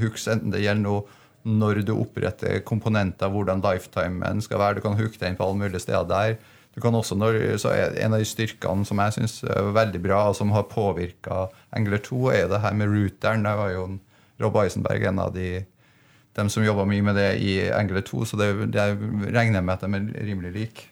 hooks, 0.03 0.27
enten 0.29 0.53
det 0.53 0.61
gjelder 0.61 0.85
noe 0.85 1.49
når 1.49 1.81
du 1.87 1.93
oppretter 1.95 2.59
komponenter, 2.67 3.31
hvordan 3.31 3.63
lifetimen 3.63 4.41
skal 4.43 4.61
være. 4.61 4.77
Du 4.77 4.85
kan 4.85 4.97
hooke 4.99 5.17
den 5.21 5.37
på 5.39 5.47
alle 5.47 5.63
mulige 5.63 5.81
steder 5.81 6.05
der. 6.09 6.35
Du 6.79 6.85
kan 6.85 6.95
også, 6.95 7.17
når, 7.19 7.35
så 7.59 7.73
En 7.75 8.15
av 8.15 8.21
de 8.21 8.27
styrkene 8.27 8.87
som 8.87 9.01
jeg 9.03 9.17
syns 9.17 9.41
er 9.43 9.73
veldig 9.75 9.99
bra, 9.99 10.21
og 10.29 10.37
som 10.37 10.53
har 10.55 10.69
påvirka 10.71 11.49
Engler 11.75 11.99
2, 12.05 12.21
er 12.31 12.47
det 12.47 12.61
her 12.63 12.77
med 12.79 12.87
routeren. 12.87 13.43
Det 13.43 13.55
var 13.59 13.73
jo 13.73 13.83
Rob 14.39 14.61
Eisenberg 14.61 15.03
en 15.09 15.19
av 15.19 15.35
de 15.35 15.49
dem 16.37 16.47
som 16.47 16.63
jobba 16.63 16.85
mye 16.87 17.03
med 17.03 17.17
det 17.19 17.29
i 17.43 17.57
Engler 17.67 18.05
2, 18.05 18.21
så 18.29 18.39
det, 18.39 18.47
det 18.71 18.85
regner 19.33 19.59
jeg 19.59 19.65
med 19.65 19.73
at 19.75 19.83
de 19.83 19.97
er 19.97 20.27
rimelig 20.29 20.53
like. 20.55 20.85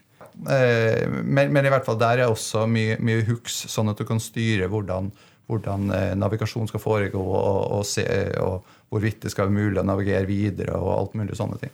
Eh, 0.51 1.07
men, 1.23 1.53
men, 1.53 1.65
i 1.65 1.71
hvert 1.71 1.85
fall 1.87 1.99
der 2.01 2.25
er 2.25 2.33
også 2.33 2.65
mye, 2.69 2.97
mye 2.99 3.23
hooks, 3.29 3.63
sånn 3.71 3.93
at 3.93 4.01
du 4.01 4.03
kan 4.09 4.19
styre 4.21 4.67
hvordan, 4.71 5.11
hvordan 5.47 5.93
eh, 5.95 6.15
navigasjon 6.19 6.67
skal 6.67 6.83
foregå, 6.83 7.21
og, 7.21 7.61
og, 7.79 7.85
se, 7.87 8.03
og 8.43 8.67
hvorvidt 8.91 9.23
det 9.23 9.33
skal 9.33 9.47
være 9.47 9.57
mulig 9.61 9.81
å 9.81 9.87
navigere 9.87 10.27
videre, 10.27 10.75
og 10.75 10.93
alt 10.97 11.15
mulig 11.21 11.37
sånne 11.39 11.61
ting. 11.63 11.73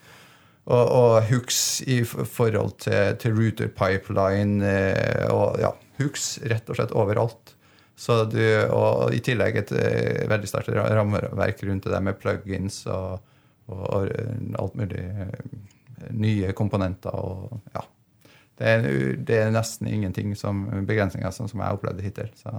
Og, 0.64 0.84
og 0.95 1.16
hooks 1.28 1.82
i 1.91 2.01
forhold 2.07 2.78
til, 2.86 3.18
til 3.20 3.36
router 3.36 3.72
pipeline 3.76 4.64
eh, 4.64 5.26
og 5.34 5.59
ja, 5.59 5.74
hooks 5.99 6.38
rett 6.47 6.70
og 6.72 6.80
slett 6.80 6.95
overalt. 6.95 7.55
Så 7.99 8.24
du, 8.26 8.39
og 8.74 9.14
i 9.14 9.20
tillegg 9.24 9.59
et 9.59 9.74
eh, 9.78 10.24
veldig 10.32 10.49
sterkt 10.49 10.72
ra- 10.74 10.88
rammeverk 10.95 11.61
rundt 11.68 11.86
det 11.86 11.93
der 11.93 12.03
med 12.03 12.18
plugins 12.22 12.86
og, 12.88 13.20
og, 13.68 13.84
og 13.84 14.07
eh, 14.09 14.39
alt 14.59 14.80
mulig 14.80 15.03
nye 16.11 16.51
komponenter 16.57 17.14
og 17.16 17.59
ja. 17.76 17.84
Det 18.53 18.70
er, 18.70 18.84
det 19.18 19.38
er 19.41 19.53
nesten 19.53 19.88
ingenting 19.89 20.36
som 20.38 20.68
begrensninger 20.86 21.32
som, 21.34 21.47
som 21.49 21.59
jeg 21.59 21.66
har 21.66 21.78
opplevd 21.78 22.03
hittil. 22.05 22.28
Så 22.38 22.51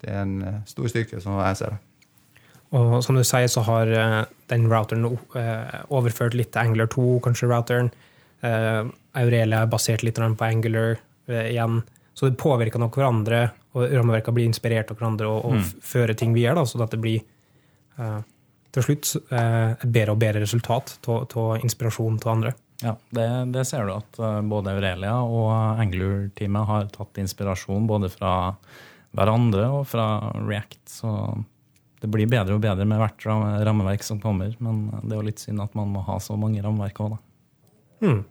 det 0.00 0.08
er 0.14 0.22
en 0.22 0.62
stor 0.66 0.88
styrke, 0.88 1.20
som 1.20 1.36
jeg 1.36 1.58
ser 1.60 1.74
det. 1.74 1.80
Og 2.74 2.98
som 3.04 3.14
du 3.14 3.22
sier, 3.24 3.46
så 3.50 3.62
har 3.66 3.90
eh, 3.94 4.22
den 4.50 4.66
routeren 4.70 5.06
eh, 5.38 5.76
overført 5.94 6.34
litt 6.34 6.50
til 6.54 6.64
Angular 6.64 6.88
2, 6.90 7.04
kanskje 7.26 7.50
routeren. 7.50 7.92
Eh, 8.42 8.82
Aurelia 9.20 9.62
er 9.62 9.70
basert 9.70 10.02
litt 10.02 10.18
på 10.18 10.44
Angular 10.48 10.96
igjen. 11.26 11.82
Så 12.14 12.28
det 12.30 12.38
påvirker 12.40 12.78
nok 12.80 12.96
hverandre, 12.98 13.50
og 13.76 13.90
rammeverka 13.92 14.32
blir 14.32 14.46
inspirert 14.48 14.90
av 14.90 14.98
hverandre 14.98 15.26
og, 15.28 15.44
og 15.44 15.56
Mm. 15.56 15.64
fører 15.82 16.14
ting 16.16 16.34
videre, 16.34 16.62
sånn 16.66 16.84
at 16.84 16.90
det 16.94 17.00
blir 17.00 17.22
til 18.76 18.84
slutt 18.84 19.10
et 19.32 19.84
bedre 19.88 20.12
og 20.12 20.20
bedre 20.20 20.42
resultat 20.44 20.98
av 21.08 21.64
inspirasjon 21.64 22.18
til 22.20 22.30
andre. 22.30 22.52
Ja, 22.84 22.94
det, 23.10 23.26
det 23.52 23.64
ser 23.66 23.88
du 23.88 23.94
at 23.94 24.20
både 24.44 24.74
Aurelia 24.76 25.16
og 25.24 25.80
Angular-teamet 25.80 26.66
har 26.68 26.88
tatt 26.92 27.18
inspirasjon 27.18 27.88
både 27.88 28.10
fra 28.12 28.54
hverandre 29.16 29.66
og 29.80 29.86
fra 29.88 30.06
React. 30.36 30.82
Så 30.92 31.12
det 32.06 32.12
blir 32.14 32.30
bedre 32.30 32.54
og 32.56 32.62
bedre 32.62 32.86
med 32.88 33.00
hvert 33.02 33.26
rammeverk 33.66 34.04
som 34.06 34.20
kommer. 34.22 34.54
Men 34.62 34.86
det 35.02 35.12
er 35.12 35.18
jo 35.20 35.26
litt 35.26 35.42
synd 35.42 35.60
at 35.64 35.74
man 35.78 35.90
må 35.92 36.04
ha 36.06 36.16
så 36.22 36.36
mange 36.38 36.62
rammeverk 36.64 37.00
òg, 37.02 37.16
da. 37.16 37.22
Hmm. 38.06 38.22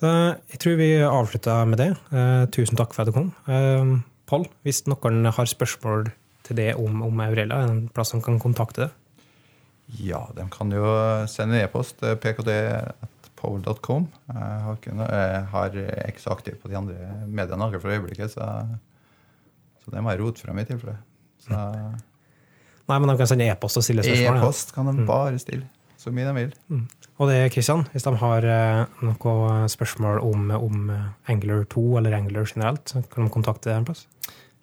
Så 0.00 0.10
jeg 0.54 0.60
tror 0.62 0.76
vi 0.80 0.86
avslutter 1.04 1.66
med 1.68 1.78
det. 1.82 1.90
Eh, 2.16 2.44
tusen 2.56 2.78
takk 2.80 2.94
for 2.96 3.02
at 3.04 3.10
du 3.10 3.16
kom. 3.18 3.30
Eh, 3.52 3.98
Pål, 4.30 4.44
hvis 4.64 4.84
noen 4.86 5.24
har 5.26 5.48
spørsmål 5.50 6.06
til 6.46 6.56
det 6.56 6.68
om, 6.78 7.00
om 7.02 7.20
Aurelia, 7.24 7.56
er 7.60 7.66
det 7.66 7.74
en 7.74 7.88
plass 7.92 8.12
de 8.14 8.20
kan 8.22 8.38
kontakte 8.40 8.84
deg? 8.86 8.96
Ja, 10.06 10.20
de 10.36 10.44
kan 10.54 10.70
jo 10.70 10.86
sende 11.28 11.58
en 11.58 11.64
e-post 11.66 11.96
til 11.98 12.14
pkd.pole.com. 12.22 14.06
Jeg 14.30 14.60
har 14.64 14.76
ikke 14.78 14.94
jeg 14.94 15.44
har- 15.50 15.76
er 15.82 16.08
ikke 16.12 16.22
så 16.22 16.30
aktiv 16.36 16.54
på 16.62 16.68
de 16.70 16.76
andre 16.78 16.94
mediene 17.26 17.64
akkurat 17.66 17.82
for 17.82 17.90
øyeblikket, 17.90 18.30
så, 18.30 18.46
så 19.84 19.90
det 19.90 20.02
må 20.02 20.10
jeg 20.14 20.20
rote 20.22 20.40
frem 20.46 20.58
i 20.62 20.64
tilfelle. 20.64 20.96
Så 21.42 21.58
Nei, 22.90 22.98
men 22.98 23.12
de 23.12 23.18
kan 23.20 23.30
sende 23.30 23.46
e-post 23.46 23.78
og 23.78 23.86
stille 23.86 24.04
spørsmål. 24.04 24.40
e-post 24.40 24.74
kan 24.74 24.90
de 24.90 25.06
bare 25.08 25.38
stille 25.42 25.68
så 26.00 26.12
mye 26.14 26.28
de 26.30 26.36
vil. 26.38 26.54
Og 27.20 27.28
det 27.28 27.36
er 27.36 27.50
Kristian, 27.52 27.84
hvis 27.92 28.06
de 28.06 28.12
har 28.22 28.46
eh, 28.48 29.00
noen 29.04 29.68
spørsmål 29.68 30.22
om, 30.24 30.46
om 30.56 30.78
Angler 30.88 31.10
Angular 31.28 31.66
2 31.74 31.82
eller 32.00 32.16
Angular 32.16 32.48
generelt, 32.48 32.88
så 32.88 33.02
kan 33.04 33.26
de 33.26 33.34
kontakte 33.34 33.68
deg 33.68 33.82
en 33.82 33.90
plass. 33.90 34.06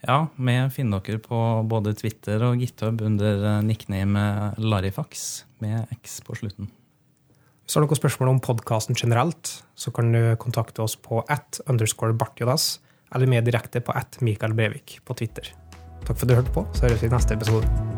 Ja, 0.06 0.18
vi 0.38 0.56
finner 0.74 1.02
dere 1.06 1.22
på 1.22 1.38
både 1.70 1.94
Twitter 1.98 2.42
og 2.48 2.62
GitHub 2.62 3.02
under 3.06 3.46
eh, 3.52 3.62
nickname 3.66 4.54
Larifax 4.58 5.44
med 5.62 5.94
X 6.00 6.20
på 6.26 6.38
slutten. 6.42 6.72
Hvis 7.68 7.76
du 7.76 7.82
har 7.82 7.86
noen 7.86 8.00
spørsmål 8.00 8.32
om 8.32 8.42
podkasten 8.42 8.98
generelt, 8.98 9.58
så 9.76 9.92
kan 9.94 10.14
du 10.16 10.22
kontakte 10.40 10.86
oss 10.86 10.96
på 10.96 11.22
at 11.28 11.60
underscore 11.68 12.16
bartjodas, 12.18 12.78
eller 13.14 13.30
mer 13.30 13.46
direkte 13.46 13.84
på 13.84 13.94
at 13.96 14.22
Mikael 14.24 14.56
Brevik 14.58 15.00
på 15.06 15.20
Twitter. 15.20 15.52
Takk 16.08 16.16
for 16.16 16.24
at 16.24 16.32
du 16.32 16.38
hørte 16.40 16.56
på, 16.56 16.66
så 16.74 16.88
høres 16.88 17.04
vi 17.04 17.12
i 17.12 17.16
neste 17.18 17.36
episode. 17.36 17.97